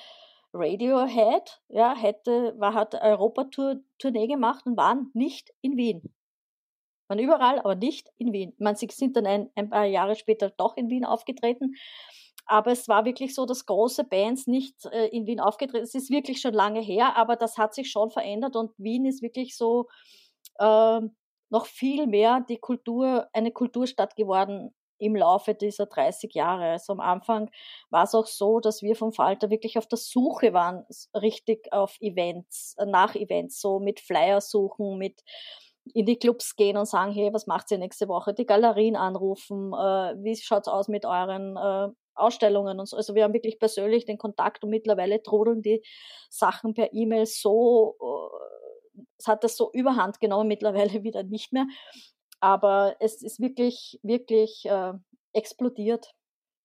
Radiohead, 0.53 1.61
ja, 1.69 1.95
hätte, 1.95 2.55
war, 2.59 2.75
hat 2.75 2.95
Europatournee 2.95 4.27
gemacht 4.27 4.67
und 4.67 4.77
waren 4.77 5.11
nicht 5.15 5.51
in 5.63 5.77
Wien. 5.77 6.15
Waren 7.09 7.19
überall, 7.19 7.59
aber 7.59 7.75
nicht 7.75 8.11
in 8.19 8.33
Wien. 8.33 8.55
Man, 8.59 8.77
sie 8.77 8.89
sind 8.91 9.17
dann 9.17 9.27
ein, 9.27 9.51
ein 9.55 9.71
paar 9.71 9.85
Jahre 9.85 10.15
später 10.15 10.51
doch 10.51 10.77
in 10.77 10.91
Wien 10.91 11.05
aufgetreten. 11.05 11.75
Aber 12.45 12.73
es 12.73 12.89
war 12.89 13.05
wirklich 13.05 13.35
so, 13.35 13.47
dass 13.47 13.67
große 13.67 14.05
Bands 14.05 14.47
nicht 14.47 14.85
äh, 14.87 15.07
in 15.09 15.27
Wien 15.27 15.41
aufgetreten 15.41 15.87
sind. 15.87 16.01
Es 16.01 16.05
ist 16.05 16.11
wirklich 16.11 16.41
schon 16.41 16.55
lange 16.55 16.81
her, 16.81 17.17
aber 17.17 17.37
das 17.37 17.57
hat 17.57 17.75
sich 17.75 17.91
schon 17.91 18.11
verändert 18.11 18.57
und 18.57 18.73
Wien 18.79 19.07
ist 19.07 19.23
wirklich 19.23 19.57
so 19.57 19.89
äh, 20.59 21.01
noch 21.51 21.67
viel 21.67 22.07
mehr 22.07 22.45
die 22.49 22.59
Kultur, 22.59 23.29
eine 23.33 23.53
Kulturstadt 23.53 24.17
geworden 24.17 24.75
im 25.03 25.17
Laufe 25.17 25.55
dieser 25.55 25.87
30 25.87 26.33
Jahre. 26.35 26.71
Also 26.71 26.93
am 26.93 27.01
Anfang 27.01 27.51
war 27.91 28.05
es 28.05 28.15
auch 28.15 28.27
so, 28.27 28.61
dass 28.61 28.83
wir 28.83 28.95
vom 28.95 29.13
Falter 29.13 29.51
wirklich 29.51 29.77
auf 29.79 29.87
der 29.87 29.99
Suche 29.99 30.53
waren, 30.53 30.87
richtig 31.15 31.73
auf 31.73 31.97
Events, 32.01 32.77
äh, 32.79 32.87
nach 32.87 33.15
Events, 33.15 33.61
so 33.61 33.81
mit 33.81 34.01
Flyer 34.01 34.41
suchen, 34.41 34.99
mit 34.99 35.23
in 35.95 36.07
die 36.07 36.19
Clubs 36.19 36.55
gehen 36.55 36.77
und 36.77 36.87
sagen, 36.87 37.13
hey, 37.13 37.33
was 37.33 37.49
macht 37.49 37.71
ihr 37.73 37.79
nächste 37.79 38.07
Woche? 38.07 38.33
Die 38.33 38.47
Galerien 38.47 38.95
anrufen, 38.95 39.73
äh, 39.73 40.15
wie 40.23 40.37
schaut's 40.37 40.69
aus 40.69 40.87
mit 40.87 41.05
euren 41.05 41.57
äh, 41.57 41.89
Ausstellungen 42.15 42.79
und 42.79 42.87
so. 42.87 42.97
Also 42.97 43.15
wir 43.17 43.25
haben 43.25 43.35
wirklich 43.35 43.59
persönlich 43.59 44.05
den 44.05 44.19
Kontakt 44.19 44.63
und 44.63 44.71
mittlerweile 44.71 45.23
trudeln 45.23 45.63
die 45.63 45.83
Sachen 46.31 46.75
per 46.75 46.93
E-Mail 46.93 47.27
so, 47.27 47.97
äh, 48.01 49.03
es 49.19 49.27
hat 49.27 49.43
das 49.43 49.57
so 49.57 49.71
überhand 49.73 50.21
genommen, 50.21 50.49
mittlerweile 50.49 51.03
wieder 51.03 51.25
nicht 51.25 51.53
mehr. 51.53 51.67
Aber 52.43 52.97
es 52.99 53.23
ist 53.23 53.39
wirklich, 53.39 54.01
wirklich 54.03 54.67
äh, 54.67 54.95
explodiert, 55.33 56.13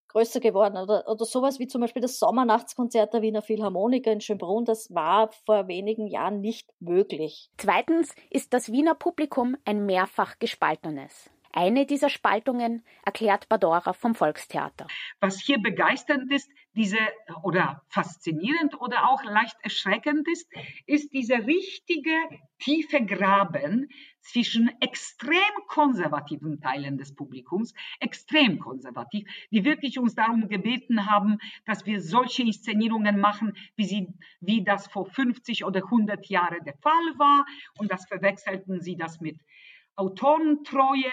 größer 0.08 0.40
geworden. 0.40 0.76
Oder, 0.76 1.06
oder 1.06 1.24
sowas 1.24 1.60
wie 1.60 1.68
zum 1.68 1.82
Beispiel 1.82 2.02
das 2.02 2.18
Sommernachtskonzert 2.18 3.14
der 3.14 3.22
Wiener 3.22 3.42
Philharmoniker 3.42 4.10
in 4.10 4.20
Schönbrunn, 4.20 4.64
das 4.64 4.92
war 4.92 5.30
vor 5.46 5.68
wenigen 5.68 6.08
Jahren 6.08 6.40
nicht 6.40 6.68
möglich. 6.80 7.48
Zweitens 7.58 8.12
ist 8.28 8.52
das 8.52 8.72
Wiener 8.72 8.96
Publikum 8.96 9.56
ein 9.64 9.86
mehrfach 9.86 10.40
gespaltenes. 10.40 11.30
Eine 11.52 11.86
dieser 11.86 12.10
Spaltungen 12.10 12.84
erklärt 13.04 13.48
Badora 13.48 13.92
vom 13.92 14.14
Volkstheater. 14.14 14.86
Was 15.20 15.40
hier 15.40 15.58
begeisternd 15.58 16.30
ist, 16.32 16.50
diese 16.74 16.98
oder 17.42 17.82
faszinierend 17.88 18.80
oder 18.80 19.08
auch 19.08 19.24
leicht 19.24 19.56
erschreckend 19.62 20.28
ist, 20.28 20.48
ist 20.86 21.12
dieser 21.12 21.46
richtige 21.46 22.12
tiefe 22.58 23.04
Graben 23.04 23.88
zwischen 24.20 24.70
extrem 24.80 25.40
konservativen 25.68 26.60
Teilen 26.60 26.98
des 26.98 27.14
Publikums, 27.14 27.72
extrem 27.98 28.58
konservativ, 28.58 29.26
die 29.50 29.64
wirklich 29.64 29.98
uns 29.98 30.14
darum 30.14 30.48
gebeten 30.48 31.06
haben, 31.06 31.38
dass 31.64 31.86
wir 31.86 32.00
solche 32.00 32.42
Inszenierungen 32.42 33.18
machen, 33.18 33.56
wie, 33.76 33.86
sie, 33.86 34.08
wie 34.40 34.62
das 34.62 34.86
vor 34.86 35.06
50 35.06 35.64
oder 35.64 35.82
100 35.84 36.26
Jahren 36.26 36.62
der 36.64 36.76
Fall 36.76 36.92
war. 37.16 37.46
Und 37.78 37.90
das 37.90 38.06
verwechselten 38.06 38.80
sie 38.80 38.96
das 38.96 39.20
mit 39.20 39.40
Autorentreue, 39.98 41.12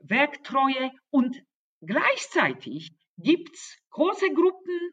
Werktreue 0.00 0.90
und 1.10 1.42
gleichzeitig 1.80 2.92
gibt 3.16 3.54
es 3.54 3.78
große 3.90 4.32
Gruppen 4.32 4.92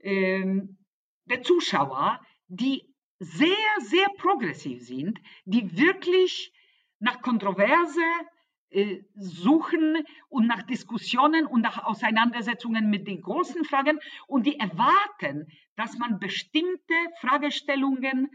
ähm, 0.00 0.78
der 1.24 1.42
Zuschauer, 1.42 2.20
die 2.48 2.94
sehr, 3.18 3.50
sehr 3.80 4.08
progressiv 4.18 4.82
sind, 4.82 5.18
die 5.44 5.76
wirklich 5.78 6.52
nach 6.98 7.22
Kontroverse 7.22 8.02
äh, 8.70 9.02
suchen 9.14 10.04
und 10.28 10.46
nach 10.46 10.64
Diskussionen 10.64 11.46
und 11.46 11.62
nach 11.62 11.84
Auseinandersetzungen 11.84 12.90
mit 12.90 13.06
den 13.06 13.22
großen 13.22 13.64
Fragen. 13.64 14.00
Und 14.26 14.46
die 14.46 14.58
erwarten, 14.58 15.46
dass 15.76 15.96
man 15.96 16.18
bestimmte 16.18 16.94
Fragestellungen 17.20 18.30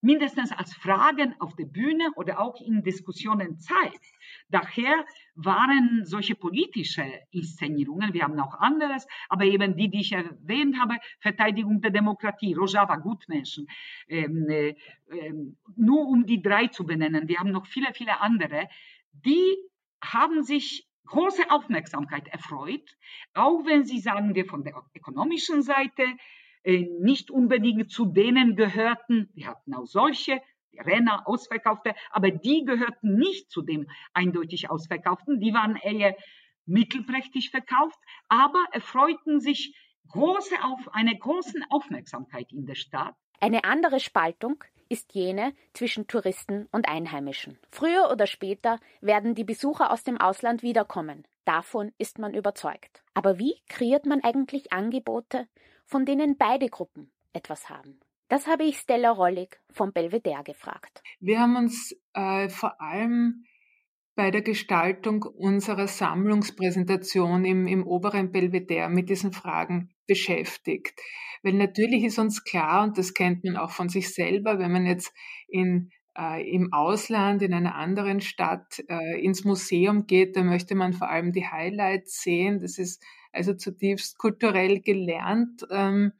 mindestens 0.00 0.52
als 0.52 0.74
Fragen 0.74 1.34
auf 1.40 1.56
der 1.56 1.64
Bühne 1.64 2.10
oder 2.16 2.40
auch 2.40 2.60
in 2.60 2.82
Diskussionen 2.82 3.58
zeigt. 3.58 4.04
Daher 4.48 5.04
waren 5.34 6.04
solche 6.04 6.34
politische 6.34 7.04
Inszenierungen, 7.30 8.14
wir 8.14 8.22
haben 8.22 8.38
auch 8.38 8.54
anderes, 8.54 9.06
aber 9.28 9.44
eben 9.44 9.76
die, 9.76 9.90
die 9.90 10.00
ich 10.00 10.12
erwähnt 10.12 10.78
habe, 10.80 10.96
Verteidigung 11.20 11.80
der 11.80 11.90
Demokratie, 11.90 12.54
Rojava, 12.54 12.96
Gutmenschen, 12.96 13.66
ähm, 14.08 14.48
äh, 14.48 14.74
nur 15.76 16.08
um 16.08 16.26
die 16.26 16.42
drei 16.42 16.68
zu 16.68 16.84
benennen, 16.84 17.28
wir 17.28 17.38
haben 17.38 17.50
noch 17.50 17.66
viele, 17.66 17.92
viele 17.92 18.20
andere, 18.20 18.68
die 19.12 19.56
haben 20.02 20.42
sich 20.42 20.88
große 21.06 21.50
Aufmerksamkeit 21.50 22.28
erfreut, 22.28 22.96
auch 23.34 23.64
wenn 23.64 23.84
sie, 23.84 23.98
sagen 23.98 24.34
wir, 24.34 24.44
von 24.44 24.62
der 24.62 24.74
ökonomischen 24.94 25.62
Seite 25.62 26.04
nicht 26.64 27.30
unbedingt 27.30 27.90
zu 27.90 28.06
denen 28.06 28.56
gehörten, 28.56 29.30
wir 29.34 29.48
hatten 29.48 29.74
auch 29.74 29.86
solche, 29.86 30.40
die 30.72 30.80
Renner, 30.80 31.26
Ausverkaufte, 31.26 31.94
aber 32.10 32.30
die 32.30 32.64
gehörten 32.64 33.16
nicht 33.16 33.50
zu 33.50 33.62
dem 33.62 33.88
eindeutig 34.12 34.70
Ausverkauften, 34.70 35.40
die 35.40 35.54
waren 35.54 35.76
eher 35.76 36.16
mittelprächtig 36.66 37.50
verkauft, 37.50 37.98
aber 38.28 38.62
erfreuten 38.72 39.40
sich 39.40 39.74
große 40.08 40.54
auf, 40.62 40.88
eine 40.92 41.16
großen 41.16 41.64
Aufmerksamkeit 41.70 42.52
in 42.52 42.66
der 42.66 42.74
Stadt. 42.74 43.14
Eine 43.40 43.64
andere 43.64 44.00
Spaltung 44.00 44.62
ist 44.88 45.14
jene 45.14 45.54
zwischen 45.74 46.06
Touristen 46.06 46.66
und 46.72 46.88
Einheimischen. 46.88 47.58
Früher 47.70 48.10
oder 48.10 48.26
später 48.26 48.78
werden 49.00 49.34
die 49.34 49.44
Besucher 49.44 49.90
aus 49.92 50.02
dem 50.02 50.18
Ausland 50.18 50.62
wiederkommen. 50.62 51.26
Davon 51.44 51.92
ist 51.98 52.18
man 52.18 52.34
überzeugt. 52.34 53.02
Aber 53.14 53.38
wie 53.38 53.54
kreiert 53.68 54.06
man 54.06 54.22
eigentlich 54.22 54.72
Angebote, 54.72 55.46
von 55.88 56.04
denen 56.04 56.36
beide 56.36 56.68
Gruppen 56.68 57.10
etwas 57.32 57.68
haben? 57.68 57.98
Das 58.28 58.46
habe 58.46 58.64
ich 58.64 58.78
Stella 58.78 59.10
Rollig 59.10 59.58
vom 59.70 59.92
Belvedere 59.92 60.44
gefragt. 60.44 61.02
Wir 61.18 61.40
haben 61.40 61.56
uns 61.56 61.96
äh, 62.12 62.48
vor 62.50 62.80
allem 62.80 63.44
bei 64.14 64.30
der 64.30 64.42
Gestaltung 64.42 65.22
unserer 65.22 65.86
Sammlungspräsentation 65.86 67.44
im, 67.44 67.66
im 67.66 67.86
oberen 67.86 68.30
Belvedere 68.32 68.90
mit 68.90 69.08
diesen 69.08 69.32
Fragen 69.32 69.94
beschäftigt. 70.06 71.00
Weil 71.42 71.54
natürlich 71.54 72.04
ist 72.04 72.18
uns 72.18 72.44
klar, 72.44 72.82
und 72.82 72.98
das 72.98 73.14
kennt 73.14 73.44
man 73.44 73.56
auch 73.56 73.70
von 73.70 73.88
sich 73.88 74.12
selber, 74.12 74.58
wenn 74.58 74.72
man 74.72 74.84
jetzt 74.84 75.14
in, 75.46 75.90
äh, 76.18 76.42
im 76.50 76.72
Ausland, 76.72 77.42
in 77.42 77.54
einer 77.54 77.76
anderen 77.76 78.20
Stadt 78.20 78.82
äh, 78.88 79.24
ins 79.24 79.44
Museum 79.44 80.06
geht, 80.06 80.36
da 80.36 80.42
möchte 80.42 80.74
man 80.74 80.92
vor 80.92 81.08
allem 81.08 81.32
die 81.32 81.46
Highlights 81.46 82.20
sehen. 82.20 82.60
Das 82.60 82.76
ist 82.76 83.02
also 83.32 83.54
zutiefst 83.54 84.18
kulturell 84.18 84.80
gelernt. 84.80 85.66
Ähm, 85.70 86.12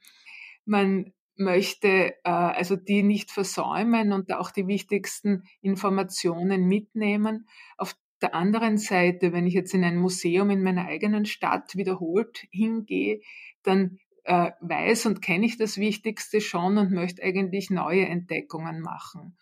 man 0.65 1.13
möchte 1.35 2.15
äh, 2.23 2.29
also 2.29 2.75
die 2.75 3.01
nicht 3.01 3.31
versäumen 3.31 4.13
und 4.13 4.31
auch 4.33 4.51
die 4.51 4.67
wichtigsten 4.67 5.43
Informationen 5.61 6.67
mitnehmen. 6.67 7.47
Auf 7.77 7.95
der 8.21 8.35
anderen 8.35 8.77
Seite, 8.77 9.31
wenn 9.31 9.47
ich 9.47 9.53
jetzt 9.53 9.73
in 9.73 9.83
ein 9.83 9.97
Museum 9.97 10.49
in 10.49 10.61
meiner 10.61 10.85
eigenen 10.85 11.25
Stadt 11.25 11.75
wiederholt 11.75 12.45
hingehe, 12.51 13.21
dann 13.63 13.99
äh, 14.25 14.51
weiß 14.59 15.05
und 15.05 15.21
kenne 15.21 15.45
ich 15.45 15.57
das 15.57 15.77
Wichtigste 15.77 16.41
schon 16.41 16.77
und 16.77 16.91
möchte 16.91 17.23
eigentlich 17.23 17.69
neue 17.69 18.05
Entdeckungen 18.05 18.81
machen. 18.81 19.37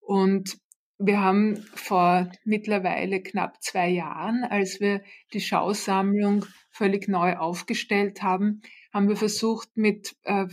Und 0.00 0.58
wir 0.98 1.20
haben 1.20 1.56
vor 1.74 2.30
mittlerweile 2.44 3.22
knapp 3.22 3.62
zwei 3.62 3.88
Jahren, 3.88 4.44
als 4.44 4.80
wir 4.80 5.02
die 5.32 5.40
Schausammlung 5.40 6.44
völlig 6.70 7.08
neu 7.08 7.36
aufgestellt 7.36 8.22
haben, 8.22 8.62
haben 8.92 9.08
wir 9.08 9.16
versucht, 9.16 9.76
mit, 9.76 10.16
äh, 10.24 10.46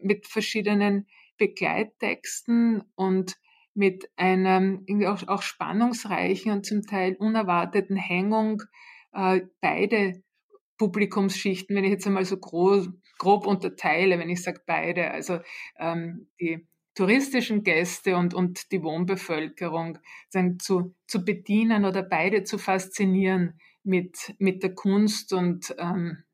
mit 0.00 0.26
verschiedenen 0.26 1.06
Begleittexten 1.38 2.82
und 2.94 3.36
mit 3.74 4.10
einer 4.16 4.78
auch, 5.06 5.26
auch 5.28 5.42
spannungsreichen 5.42 6.52
und 6.52 6.66
zum 6.66 6.82
Teil 6.82 7.16
unerwarteten 7.16 7.96
Hängung 7.96 8.62
äh, 9.12 9.40
beide 9.60 10.22
Publikumsschichten, 10.76 11.76
wenn 11.76 11.84
ich 11.84 11.90
jetzt 11.90 12.06
einmal 12.06 12.24
so 12.24 12.36
grob, 12.38 12.88
grob 13.18 13.46
unterteile, 13.46 14.18
wenn 14.18 14.30
ich 14.30 14.42
sage 14.42 14.60
beide, 14.66 15.10
also 15.10 15.40
ähm, 15.78 16.28
die 16.40 16.66
touristischen 17.00 17.62
Gäste 17.62 18.14
und, 18.14 18.34
und 18.34 18.72
die 18.72 18.82
Wohnbevölkerung 18.82 19.98
zu, 20.58 20.94
zu 21.06 21.24
bedienen 21.24 21.86
oder 21.86 22.02
beide 22.02 22.44
zu 22.44 22.58
faszinieren 22.58 23.58
mit, 23.82 24.34
mit 24.38 24.62
der 24.62 24.74
Kunst 24.74 25.32
und 25.32 25.74
ähm, 25.78 26.24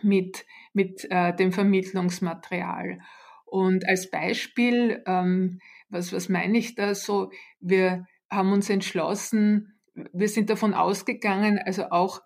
mit, 0.00 0.46
mit 0.72 1.04
äh, 1.10 1.34
dem 1.34 1.50
Vermittlungsmaterial. 1.50 3.00
Und 3.44 3.88
als 3.88 4.08
Beispiel, 4.08 5.02
ähm, 5.04 5.58
was, 5.88 6.12
was 6.12 6.28
meine 6.28 6.58
ich 6.58 6.76
da 6.76 6.94
so, 6.94 7.32
wir 7.58 8.06
haben 8.30 8.52
uns 8.52 8.70
entschlossen, 8.70 9.80
wir 10.12 10.28
sind 10.28 10.48
davon 10.48 10.74
ausgegangen, 10.74 11.58
also 11.58 11.90
auch 11.90 12.20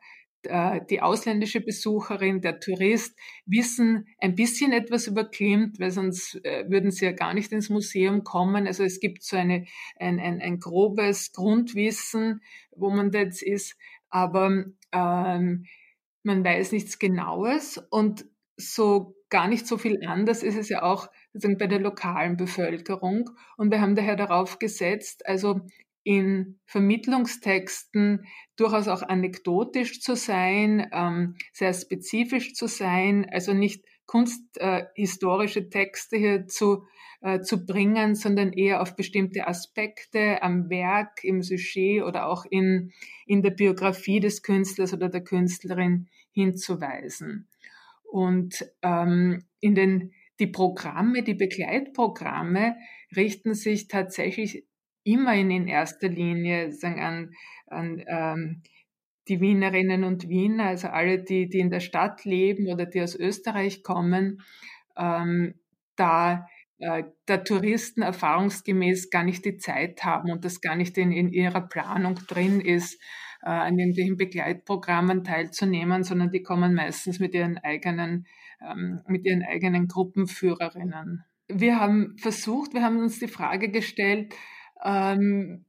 die 0.44 1.00
ausländische 1.00 1.60
Besucherin, 1.60 2.40
der 2.40 2.60
Tourist 2.60 3.16
wissen 3.46 4.08
ein 4.18 4.34
bisschen 4.34 4.72
etwas 4.72 5.06
über 5.06 5.24
Klimt, 5.24 5.78
weil 5.78 5.90
sonst 5.90 6.44
äh, 6.44 6.64
würden 6.68 6.90
sie 6.90 7.04
ja 7.04 7.12
gar 7.12 7.34
nicht 7.34 7.52
ins 7.52 7.70
Museum 7.70 8.24
kommen. 8.24 8.66
Also 8.66 8.82
es 8.82 9.00
gibt 9.00 9.22
so 9.22 9.36
eine, 9.36 9.66
ein, 9.96 10.18
ein, 10.18 10.40
ein 10.40 10.58
grobes 10.58 11.32
Grundwissen, 11.32 12.42
wo 12.74 12.90
man 12.90 13.12
jetzt 13.12 13.42
ist, 13.42 13.76
aber 14.08 14.64
ähm, 14.92 15.66
man 16.22 16.44
weiß 16.44 16.72
nichts 16.72 16.98
Genaues 16.98 17.78
und 17.90 18.24
so 18.56 19.14
gar 19.28 19.48
nicht 19.48 19.66
so 19.66 19.78
viel 19.78 20.06
anders 20.06 20.42
ist 20.42 20.56
es 20.56 20.68
ja 20.68 20.82
auch 20.82 21.08
bei 21.32 21.66
der 21.66 21.80
lokalen 21.80 22.36
Bevölkerung. 22.36 23.30
Und 23.56 23.70
wir 23.70 23.80
haben 23.80 23.96
daher 23.96 24.16
darauf 24.16 24.58
gesetzt, 24.58 25.26
also 25.26 25.62
in 26.04 26.58
Vermittlungstexten 26.66 28.24
durchaus 28.56 28.88
auch 28.88 29.02
anekdotisch 29.02 30.00
zu 30.00 30.16
sein, 30.16 30.88
ähm, 30.92 31.36
sehr 31.52 31.72
spezifisch 31.72 32.54
zu 32.54 32.66
sein, 32.66 33.26
also 33.30 33.52
nicht 33.52 33.84
kunsthistorische 34.06 35.60
äh, 35.60 35.68
Texte 35.68 36.16
hier 36.16 36.46
zu, 36.46 36.84
äh, 37.20 37.40
zu 37.40 37.64
bringen, 37.64 38.14
sondern 38.14 38.52
eher 38.52 38.82
auf 38.82 38.96
bestimmte 38.96 39.46
Aspekte 39.46 40.42
am 40.42 40.68
Werk, 40.68 41.24
im 41.24 41.42
Sujet 41.42 42.02
oder 42.02 42.26
auch 42.26 42.44
in, 42.44 42.92
in 43.26 43.42
der 43.42 43.50
Biografie 43.50 44.20
des 44.20 44.42
Künstlers 44.42 44.92
oder 44.92 45.08
der 45.08 45.24
Künstlerin 45.24 46.08
hinzuweisen. 46.32 47.48
Und 48.04 48.66
ähm, 48.82 49.44
in 49.60 49.74
den 49.74 50.12
die 50.40 50.48
Programme, 50.48 51.22
die 51.22 51.34
Begleitprogramme 51.34 52.76
richten 53.14 53.54
sich 53.54 53.86
tatsächlich 53.86 54.66
immerhin 55.04 55.50
in 55.50 55.68
erster 55.68 56.08
Linie 56.08 56.72
sagen, 56.72 57.00
an, 57.00 57.30
an 57.66 58.04
ähm, 58.06 58.62
die 59.28 59.40
Wienerinnen 59.40 60.04
und 60.04 60.28
Wiener, 60.28 60.66
also 60.66 60.88
alle, 60.88 61.22
die, 61.22 61.48
die 61.48 61.60
in 61.60 61.70
der 61.70 61.80
Stadt 61.80 62.24
leben 62.24 62.68
oder 62.68 62.86
die 62.86 63.02
aus 63.02 63.14
Österreich 63.14 63.82
kommen, 63.82 64.42
ähm, 64.96 65.54
da 65.96 66.46
äh, 66.78 67.04
Touristen 67.44 68.02
erfahrungsgemäß 68.02 69.10
gar 69.10 69.22
nicht 69.22 69.44
die 69.44 69.56
Zeit 69.56 70.04
haben 70.04 70.30
und 70.32 70.44
das 70.44 70.60
gar 70.60 70.74
nicht 70.74 70.98
in, 70.98 71.12
in 71.12 71.28
ihrer 71.28 71.60
Planung 71.60 72.16
drin 72.26 72.60
ist, 72.60 73.00
äh, 73.42 73.50
an 73.50 73.78
irgendwelchen 73.78 74.16
Begleitprogrammen 74.16 75.24
teilzunehmen, 75.24 76.02
sondern 76.02 76.30
die 76.30 76.42
kommen 76.42 76.74
meistens 76.74 77.20
mit 77.20 77.34
ihren 77.34 77.58
eigenen, 77.58 78.26
ähm, 78.60 79.00
mit 79.06 79.24
ihren 79.24 79.42
eigenen 79.42 79.86
Gruppenführerinnen. 79.86 81.24
Wir 81.48 81.78
haben 81.78 82.16
versucht, 82.18 82.74
wir 82.74 82.82
haben 82.82 82.98
uns 82.98 83.18
die 83.18 83.28
Frage 83.28 83.70
gestellt, 83.70 84.34
ähm, 84.84 85.64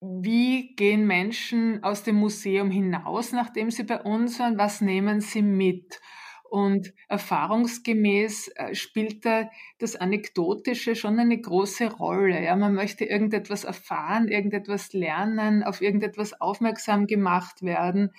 wie 0.00 0.74
gehen 0.76 1.06
Menschen 1.06 1.82
aus 1.82 2.02
dem 2.02 2.16
Museum 2.16 2.70
hinaus, 2.70 3.32
nachdem 3.32 3.70
sie 3.70 3.84
bei 3.84 4.00
uns 4.00 4.38
waren? 4.38 4.58
Was 4.58 4.80
nehmen 4.80 5.20
sie 5.20 5.42
mit? 5.42 6.00
Und 6.48 6.92
erfahrungsgemäß 7.08 8.48
äh, 8.54 8.74
spielt 8.74 9.24
da 9.24 9.50
das 9.78 9.96
Anekdotische 9.96 10.94
schon 10.94 11.18
eine 11.18 11.40
große 11.40 11.90
Rolle. 11.90 12.44
Ja, 12.44 12.54
man 12.54 12.74
möchte 12.74 13.04
irgendetwas 13.04 13.64
erfahren, 13.64 14.28
irgendetwas 14.28 14.92
lernen, 14.92 15.64
auf 15.64 15.80
irgendetwas 15.80 16.40
aufmerksam 16.40 17.08
gemacht 17.08 17.62
werden, 17.62 18.12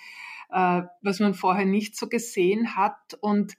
äh, 0.50 0.82
was 1.02 1.20
man 1.22 1.36
vorher 1.36 1.66
nicht 1.66 1.96
so 1.96 2.10
gesehen 2.10 2.76
hat 2.76 3.18
und 3.22 3.54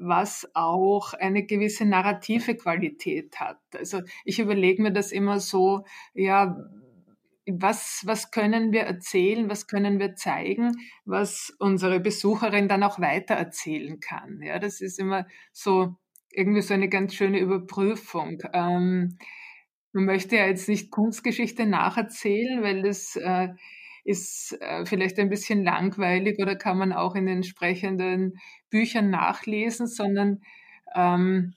was 0.00 0.50
auch 0.54 1.12
eine 1.12 1.44
gewisse 1.44 1.84
narrative 1.84 2.56
Qualität 2.56 3.38
hat. 3.38 3.60
Also 3.76 4.00
ich 4.24 4.38
überlege 4.38 4.82
mir 4.82 4.92
das 4.92 5.12
immer 5.12 5.40
so, 5.40 5.84
ja, 6.14 6.56
was, 7.46 8.02
was 8.06 8.30
können 8.30 8.72
wir 8.72 8.82
erzählen, 8.82 9.50
was 9.50 9.66
können 9.66 9.98
wir 9.98 10.14
zeigen, 10.14 10.72
was 11.04 11.54
unsere 11.58 12.00
Besucherin 12.00 12.68
dann 12.68 12.82
auch 12.82 13.00
weiter 13.00 13.34
erzählen 13.34 14.00
kann. 14.00 14.40
Ja, 14.42 14.58
das 14.58 14.80
ist 14.80 14.98
immer 14.98 15.26
so 15.52 15.96
irgendwie 16.30 16.62
so 16.62 16.74
eine 16.74 16.88
ganz 16.88 17.14
schöne 17.14 17.38
Überprüfung. 17.38 18.42
Ähm, 18.52 19.18
man 19.92 20.04
möchte 20.04 20.36
ja 20.36 20.46
jetzt 20.46 20.68
nicht 20.68 20.90
Kunstgeschichte 20.90 21.66
nacherzählen, 21.66 22.62
weil 22.62 22.82
das 22.82 23.16
äh, 23.16 23.48
ist 24.04 24.56
äh, 24.60 24.84
vielleicht 24.86 25.18
ein 25.18 25.28
bisschen 25.28 25.64
langweilig 25.64 26.38
oder 26.40 26.56
kann 26.56 26.78
man 26.78 26.92
auch 26.92 27.14
in 27.14 27.26
den 27.26 27.36
entsprechenden 27.36 28.38
Büchern 28.70 29.10
nachlesen, 29.10 29.86
sondern 29.86 30.42
ähm, 30.94 31.54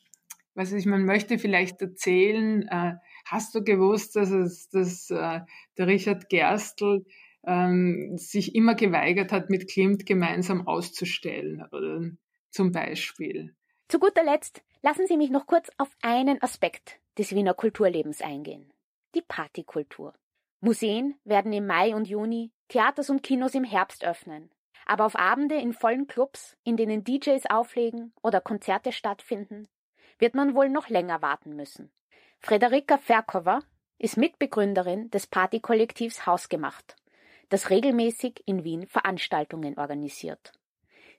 was 0.55 0.71
ich, 0.71 0.85
man 0.85 1.05
möchte 1.05 1.39
vielleicht 1.39 1.81
erzählen, 1.81 2.67
äh, 2.67 2.93
hast 3.25 3.55
du 3.55 3.63
gewusst, 3.63 4.15
dass, 4.15 4.29
es, 4.31 4.69
dass 4.69 5.09
äh, 5.09 5.41
der 5.77 5.87
Richard 5.87 6.29
Gerstl 6.29 7.05
ähm, 7.45 8.17
sich 8.17 8.55
immer 8.55 8.75
geweigert 8.75 9.31
hat, 9.31 9.49
mit 9.49 9.69
Klimt 9.69 10.05
gemeinsam 10.05 10.67
auszustellen, 10.67 11.65
oder, 11.71 12.01
zum 12.51 12.71
Beispiel. 12.71 13.55
Zu 13.87 13.99
guter 13.99 14.23
Letzt 14.23 14.63
lassen 14.81 15.07
Sie 15.07 15.17
mich 15.17 15.29
noch 15.29 15.47
kurz 15.47 15.69
auf 15.77 15.89
einen 16.01 16.41
Aspekt 16.41 16.99
des 17.17 17.33
Wiener 17.35 17.53
Kulturlebens 17.53 18.21
eingehen. 18.21 18.71
Die 19.15 19.21
Partykultur. 19.21 20.13
Museen 20.63 21.19
werden 21.25 21.51
im 21.51 21.67
Mai 21.67 21.93
und 21.93 22.07
Juni, 22.07 22.53
Theaters 22.69 23.09
und 23.09 23.21
Kinos 23.21 23.53
im 23.53 23.65
Herbst 23.65 24.05
öffnen. 24.05 24.49
Aber 24.85 25.05
auf 25.05 25.17
Abende 25.17 25.55
in 25.55 25.73
vollen 25.73 26.07
Clubs, 26.07 26.55
in 26.63 26.77
denen 26.77 27.03
DJs 27.03 27.47
auflegen 27.49 28.13
oder 28.21 28.39
Konzerte 28.39 28.93
stattfinden, 28.93 29.67
wird 30.19 30.35
man 30.35 30.55
wohl 30.55 30.69
noch 30.69 30.87
länger 30.87 31.21
warten 31.21 31.57
müssen. 31.57 31.91
Frederika 32.39 32.97
Verkova 32.97 33.59
ist 33.97 34.15
Mitbegründerin 34.15 35.11
des 35.11 35.27
Partykollektivs 35.27 36.25
Hausgemacht, 36.25 36.95
das 37.49 37.69
regelmäßig 37.69 38.41
in 38.45 38.63
Wien 38.63 38.87
Veranstaltungen 38.87 39.77
organisiert. 39.77 40.53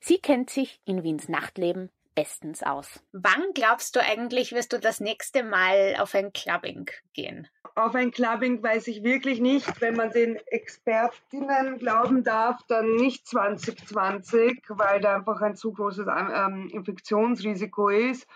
Sie 0.01 0.21
kennt 0.21 0.49
sich 0.49 0.81
in 0.87 1.03
Wiens 1.03 1.29
Nachtleben 1.29 1.91
bestens 2.15 2.63
aus. 2.63 3.03
Wann 3.13 3.53
glaubst 3.53 3.95
du 3.95 4.01
eigentlich, 4.01 4.53
wirst 4.53 4.73
du 4.73 4.81
das 4.81 5.01
nächste 5.01 5.43
Mal 5.43 5.97
auf 5.99 6.15
ein 6.15 6.33
Clubbing 6.33 6.91
gehen? 7.13 7.47
Auf 7.77 7.95
ein 7.97 8.13
Clubbing 8.13 8.63
weiß 8.63 8.87
ich 8.87 9.03
wirklich 9.03 9.41
nicht. 9.41 9.81
Wenn 9.81 9.97
man 9.97 10.11
den 10.11 10.37
Expertinnen 10.47 11.79
glauben 11.79 12.23
darf, 12.23 12.63
dann 12.69 12.95
nicht 12.95 13.27
2020, 13.27 14.63
weil 14.69 15.01
da 15.01 15.17
einfach 15.17 15.41
ein 15.41 15.57
zu 15.57 15.73
großes 15.73 16.07
ähm, 16.07 16.69
Infektionsrisiko 16.73 17.89
ist 17.89 18.29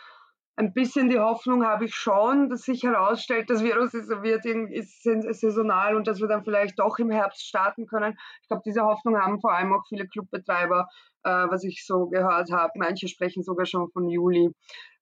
ein 0.58 0.72
bisschen 0.72 1.08
die 1.08 1.20
Hoffnung 1.20 1.64
habe 1.64 1.84
ich 1.84 1.94
schon, 1.94 2.50
dass 2.50 2.62
sich 2.62 2.82
herausstellt, 2.82 3.48
das 3.48 3.62
Virus 3.62 3.94
ist, 3.94 4.08
wird, 4.08 4.44
ist, 4.44 5.04
saisonal 5.04 5.94
und 5.94 6.08
dass 6.08 6.20
wir 6.20 6.26
dann 6.26 6.42
vielleicht 6.42 6.80
doch 6.80 6.98
im 6.98 7.10
Herbst 7.10 7.46
starten 7.46 7.86
können. 7.86 8.18
Ich 8.42 8.48
glaube, 8.48 8.64
diese 8.66 8.82
Hoffnung 8.82 9.16
haben 9.16 9.40
vor 9.40 9.52
allem 9.52 9.72
auch 9.72 9.86
viele 9.88 10.08
Clubbetreiber, 10.08 10.88
was 11.30 11.64
ich 11.64 11.84
so 11.86 12.06
gehört 12.06 12.50
habe. 12.50 12.72
Manche 12.76 13.08
sprechen 13.08 13.42
sogar 13.42 13.66
schon 13.66 13.90
von 13.90 14.08
Juli. 14.08 14.50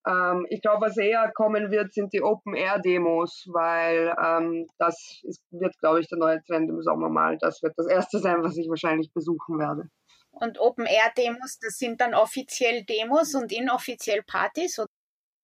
Ähm, 0.07 0.47
ich 0.51 0.63
glaube, 0.63 0.87
was 0.87 0.97
eher 0.97 1.31
kommen 1.35 1.71
wird, 1.71 1.93
sind 1.93 2.13
die 2.13 2.23
Open-Air-Demos, 2.23 3.49
weil 3.53 4.15
ähm, 4.23 4.67
das 4.79 5.21
ist, 5.25 5.43
wird, 5.51 5.77
glaube 5.79 6.01
ich, 6.01 6.09
der 6.09 6.19
neue 6.19 6.43
Trend 6.45 6.71
im 6.71 6.81
Sommer 6.83 7.09
mal. 7.09 7.37
Das 7.41 7.63
wird 7.63 7.75
das 7.77 7.89
erste 7.89 8.19
sein, 8.21 8.43
was 8.43 8.57
ich 8.57 8.69
wahrscheinlich 8.69 9.13
besuchen 9.13 9.59
werde. 9.59 9.89
Und 10.31 10.61
Open-Air-Demos, 10.61 11.59
das 11.61 11.79
sind 11.79 12.01
dann 12.01 12.15
offiziell 12.15 12.85
Demos 12.85 13.35
und 13.35 13.51
inoffiziell 13.53 14.23
Partys? 14.23 14.79
Oder? 14.79 14.89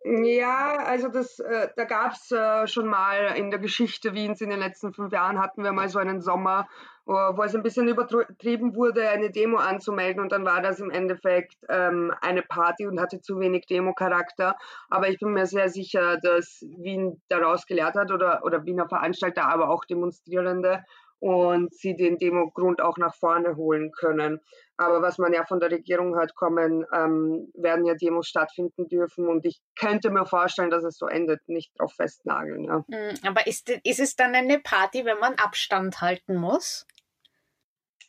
Ja, 0.05 0.79
also 0.79 1.09
das, 1.09 1.39
äh, 1.39 1.69
da 1.77 1.85
gab 1.85 2.13
es 2.13 2.33
äh, 2.33 2.67
schon 2.67 2.87
mal 2.87 3.37
in 3.37 3.51
der 3.51 3.61
Geschichte 3.61 4.15
Wiens 4.15 4.41
in 4.41 4.51
den 4.51 4.59
letzten 4.59 4.93
fünf 4.93 5.13
Jahren 5.13 5.39
hatten 5.39 5.63
wir 5.63 5.73
mal 5.73 5.89
so 5.89 6.01
einen 6.01 6.21
Sommer, 6.21 6.69
wo, 7.05 7.15
wo 7.15 7.43
es 7.45 7.55
ein 7.55 7.63
bisschen 7.63 7.87
übertrieben 7.87 8.75
wurde, 8.75 9.09
eine 9.09 9.31
Demo 9.31 9.59
anzumelden 9.59 10.21
und 10.21 10.33
dann 10.33 10.45
war 10.45 10.61
das 10.61 10.81
im 10.81 10.91
Endeffekt 10.91 11.57
ähm, 11.69 12.13
eine 12.21 12.43
Party 12.43 12.87
und 12.89 13.01
hatte 13.01 13.21
zu 13.21 13.39
wenig 13.39 13.67
Demo-Charakter. 13.67 14.57
Aber 14.91 15.09
ich 15.09 15.21
bin 15.21 15.35
mir 15.35 15.47
sehr 15.47 15.69
sicher, 15.69 16.19
dass 16.19 16.65
Wien 16.79 17.23
daraus 17.29 17.67
gelehrt 17.67 17.95
hat 17.95 18.11
oder, 18.11 18.43
oder 18.45 18.65
Wiener 18.65 18.89
Veranstalter, 18.89 19.45
aber 19.47 19.71
auch 19.71 19.85
Demonstrierende 19.85 20.83
und 21.23 21.73
sie 21.73 21.95
den 21.95 22.19
Demogrund 22.19 22.83
auch 22.83 22.99
nach 22.99 23.15
vorne 23.15 23.55
holen 23.55 23.93
können. 23.93 24.41
Aber 24.77 25.03
was 25.03 25.19
man 25.19 25.33
ja 25.33 25.45
von 25.45 25.61
der 25.61 25.71
Regierung 25.71 26.17
hört, 26.17 26.35
kommen, 26.35 26.85
ähm, 26.93 27.49
werden 27.55 27.85
ja 27.85 27.95
Demos 27.95 28.27
stattfinden 28.27 28.89
dürfen 28.89 29.29
und 29.29 29.47
ich 29.47 29.61
könnte 29.79 30.11
mir 30.11 30.27
vorstellen, 30.27 30.71
dass 30.71 30.83
es 30.83 30.99
so 30.99 31.07
endet, 31.07 31.41
nicht 31.47 31.79
drauf 31.79 31.93
festnageln. 31.95 32.65
Ja. 32.65 32.85
Hm, 32.91 33.15
aber 33.25 33.47
ist, 33.47 33.71
ist 33.85 34.01
es 34.01 34.17
dann 34.17 34.35
eine 34.35 34.59
Party, 34.59 35.05
wenn 35.05 35.21
man 35.21 35.35
Abstand 35.35 36.01
halten 36.01 36.35
muss? 36.35 36.87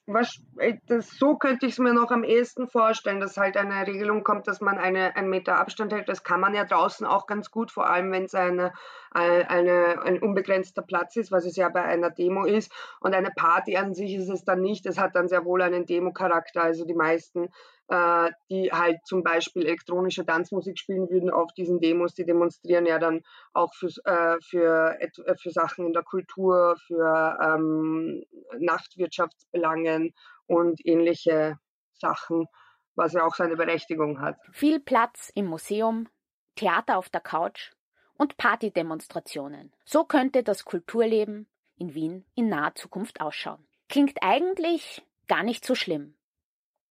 Was, 0.05 0.41
äh, 0.57 0.75
das, 0.87 1.09
so 1.11 1.35
könnte 1.37 1.65
ich 1.65 1.73
es 1.73 1.79
mir 1.79 1.93
noch 1.93 2.11
am 2.11 2.23
ehesten 2.23 2.67
vorstellen, 2.67 3.19
dass 3.19 3.37
halt 3.37 3.55
eine 3.55 3.87
Regelung 3.87 4.23
kommt, 4.23 4.47
dass 4.47 4.59
man 4.59 4.77
eine, 4.77 5.15
einen 5.15 5.29
Meter 5.29 5.57
Abstand 5.57 5.93
hält. 5.93 6.09
Das 6.09 6.23
kann 6.23 6.41
man 6.41 6.53
ja 6.53 6.65
draußen 6.65 7.05
auch 7.07 7.25
ganz 7.25 7.51
gut, 7.51 7.71
vor 7.71 7.89
allem 7.89 8.11
wenn 8.11 8.25
es 8.25 8.35
eine, 8.35 8.73
eine, 9.11 10.01
ein 10.03 10.21
unbegrenzter 10.21 10.81
Platz 10.81 11.15
ist, 11.15 11.31
was 11.31 11.45
es 11.45 11.55
ja 11.55 11.69
bei 11.69 11.83
einer 11.83 12.09
Demo 12.09 12.45
ist. 12.45 12.71
Und 12.99 13.13
eine 13.13 13.31
Party 13.31 13.77
an 13.77 13.93
sich 13.93 14.15
ist 14.15 14.29
es 14.29 14.43
dann 14.43 14.61
nicht. 14.61 14.85
Es 14.85 14.97
hat 14.97 15.15
dann 15.15 15.29
sehr 15.29 15.45
wohl 15.45 15.61
einen 15.61 15.85
Demo-Charakter. 15.85 16.63
Also 16.63 16.85
die 16.85 16.95
meisten 16.95 17.49
äh, 17.93 18.31
die 18.49 18.71
halt 18.71 19.05
zum 19.05 19.21
Beispiel 19.21 19.67
elektronische 19.67 20.25
Tanzmusik 20.25 20.79
spielen 20.79 21.11
würden 21.11 21.29
auf 21.29 21.53
diesen 21.53 21.79
Demos. 21.79 22.15
Die 22.15 22.25
demonstrieren 22.25 22.87
ja 22.87 22.97
dann 22.97 23.21
auch 23.53 23.71
für, 23.75 23.89
äh, 24.05 24.37
für, 24.41 24.99
äh, 24.99 25.35
für 25.35 25.51
Sachen 25.51 25.85
in 25.85 25.93
der 25.93 26.01
Kultur, 26.01 26.75
für 26.87 27.37
ähm, 27.39 28.23
Nachtwirtschaftsbelangen 28.57 30.15
und 30.47 30.83
ähnliche 30.83 31.59
Sachen, 31.91 32.47
was 32.95 33.13
ja 33.13 33.25
auch 33.25 33.35
seine 33.35 33.57
Berechtigung 33.57 34.19
hat. 34.21 34.37
Viel 34.51 34.79
Platz 34.79 35.31
im 35.35 35.45
Museum, 35.45 36.09
Theater 36.55 36.97
auf 36.97 37.09
der 37.09 37.21
Couch 37.21 37.73
und 38.17 38.37
Partydemonstrationen. 38.37 39.71
So 39.85 40.03
könnte 40.03 40.41
das 40.41 40.65
Kulturleben 40.65 41.47
in 41.77 41.93
Wien 41.93 42.25
in 42.33 42.49
naher 42.49 42.73
Zukunft 42.73 43.21
ausschauen. 43.21 43.67
Klingt 43.87 44.17
eigentlich 44.23 45.05
gar 45.27 45.43
nicht 45.43 45.63
so 45.63 45.75
schlimm, 45.75 46.15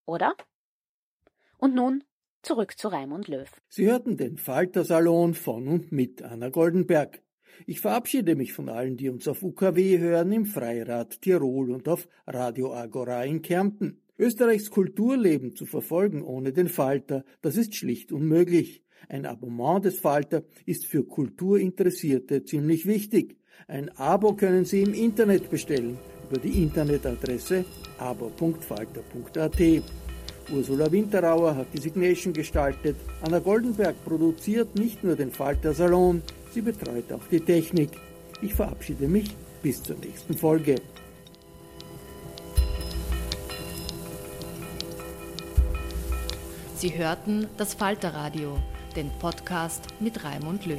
oder? 0.06 0.36
Und 1.62 1.76
nun 1.76 2.02
zurück 2.42 2.76
zu 2.76 2.88
Raimund 2.88 3.28
Löw. 3.28 3.48
Sie 3.68 3.86
hörten 3.86 4.16
den 4.16 4.36
Falter-Salon 4.36 5.34
von 5.34 5.68
und 5.68 5.92
mit 5.92 6.20
Anna 6.20 6.48
Goldenberg. 6.48 7.22
Ich 7.66 7.78
verabschiede 7.78 8.34
mich 8.34 8.52
von 8.52 8.68
allen, 8.68 8.96
die 8.96 9.08
uns 9.08 9.28
auf 9.28 9.44
UKW 9.44 9.98
hören, 9.98 10.32
im 10.32 10.44
Freirad 10.44 11.22
Tirol 11.22 11.70
und 11.70 11.88
auf 11.88 12.08
Radio 12.26 12.74
Agora 12.74 13.24
in 13.24 13.42
Kärnten. 13.42 14.02
Österreichs 14.18 14.70
Kulturleben 14.70 15.54
zu 15.54 15.64
verfolgen 15.64 16.24
ohne 16.24 16.52
den 16.52 16.68
Falter, 16.68 17.24
das 17.42 17.56
ist 17.56 17.76
schlicht 17.76 18.10
unmöglich. 18.10 18.82
Ein 19.08 19.24
Abonnement 19.24 19.84
des 19.84 20.00
Falter 20.00 20.42
ist 20.66 20.86
für 20.86 21.04
Kulturinteressierte 21.04 22.42
ziemlich 22.42 22.86
wichtig. 22.86 23.36
Ein 23.68 23.88
Abo 23.90 24.34
können 24.34 24.64
Sie 24.64 24.82
im 24.82 24.94
Internet 24.94 25.48
bestellen 25.48 25.96
über 26.28 26.40
die 26.40 26.60
Internetadresse 26.60 27.64
abo.falter.at. 27.98 29.60
Ursula 30.50 30.90
Winterauer 30.90 31.56
hat 31.56 31.66
die 31.72 31.80
Signation 31.80 32.32
gestaltet. 32.32 32.96
Anna 33.22 33.38
Goldenberg 33.38 33.94
produziert 34.04 34.74
nicht 34.76 35.04
nur 35.04 35.16
den 35.16 35.30
Falter 35.30 35.74
Salon, 35.74 36.22
sie 36.52 36.60
betreut 36.60 37.12
auch 37.12 37.26
die 37.30 37.40
Technik. 37.40 37.90
Ich 38.40 38.54
verabschiede 38.54 39.08
mich 39.08 39.34
bis 39.62 39.82
zur 39.82 39.96
nächsten 39.96 40.34
Folge. 40.34 40.76
Sie 46.76 46.98
hörten 46.98 47.46
das 47.58 47.74
Falterradio, 47.74 48.58
den 48.96 49.10
Podcast 49.20 49.84
mit 50.00 50.24
Raimund 50.24 50.66
Löw. 50.66 50.78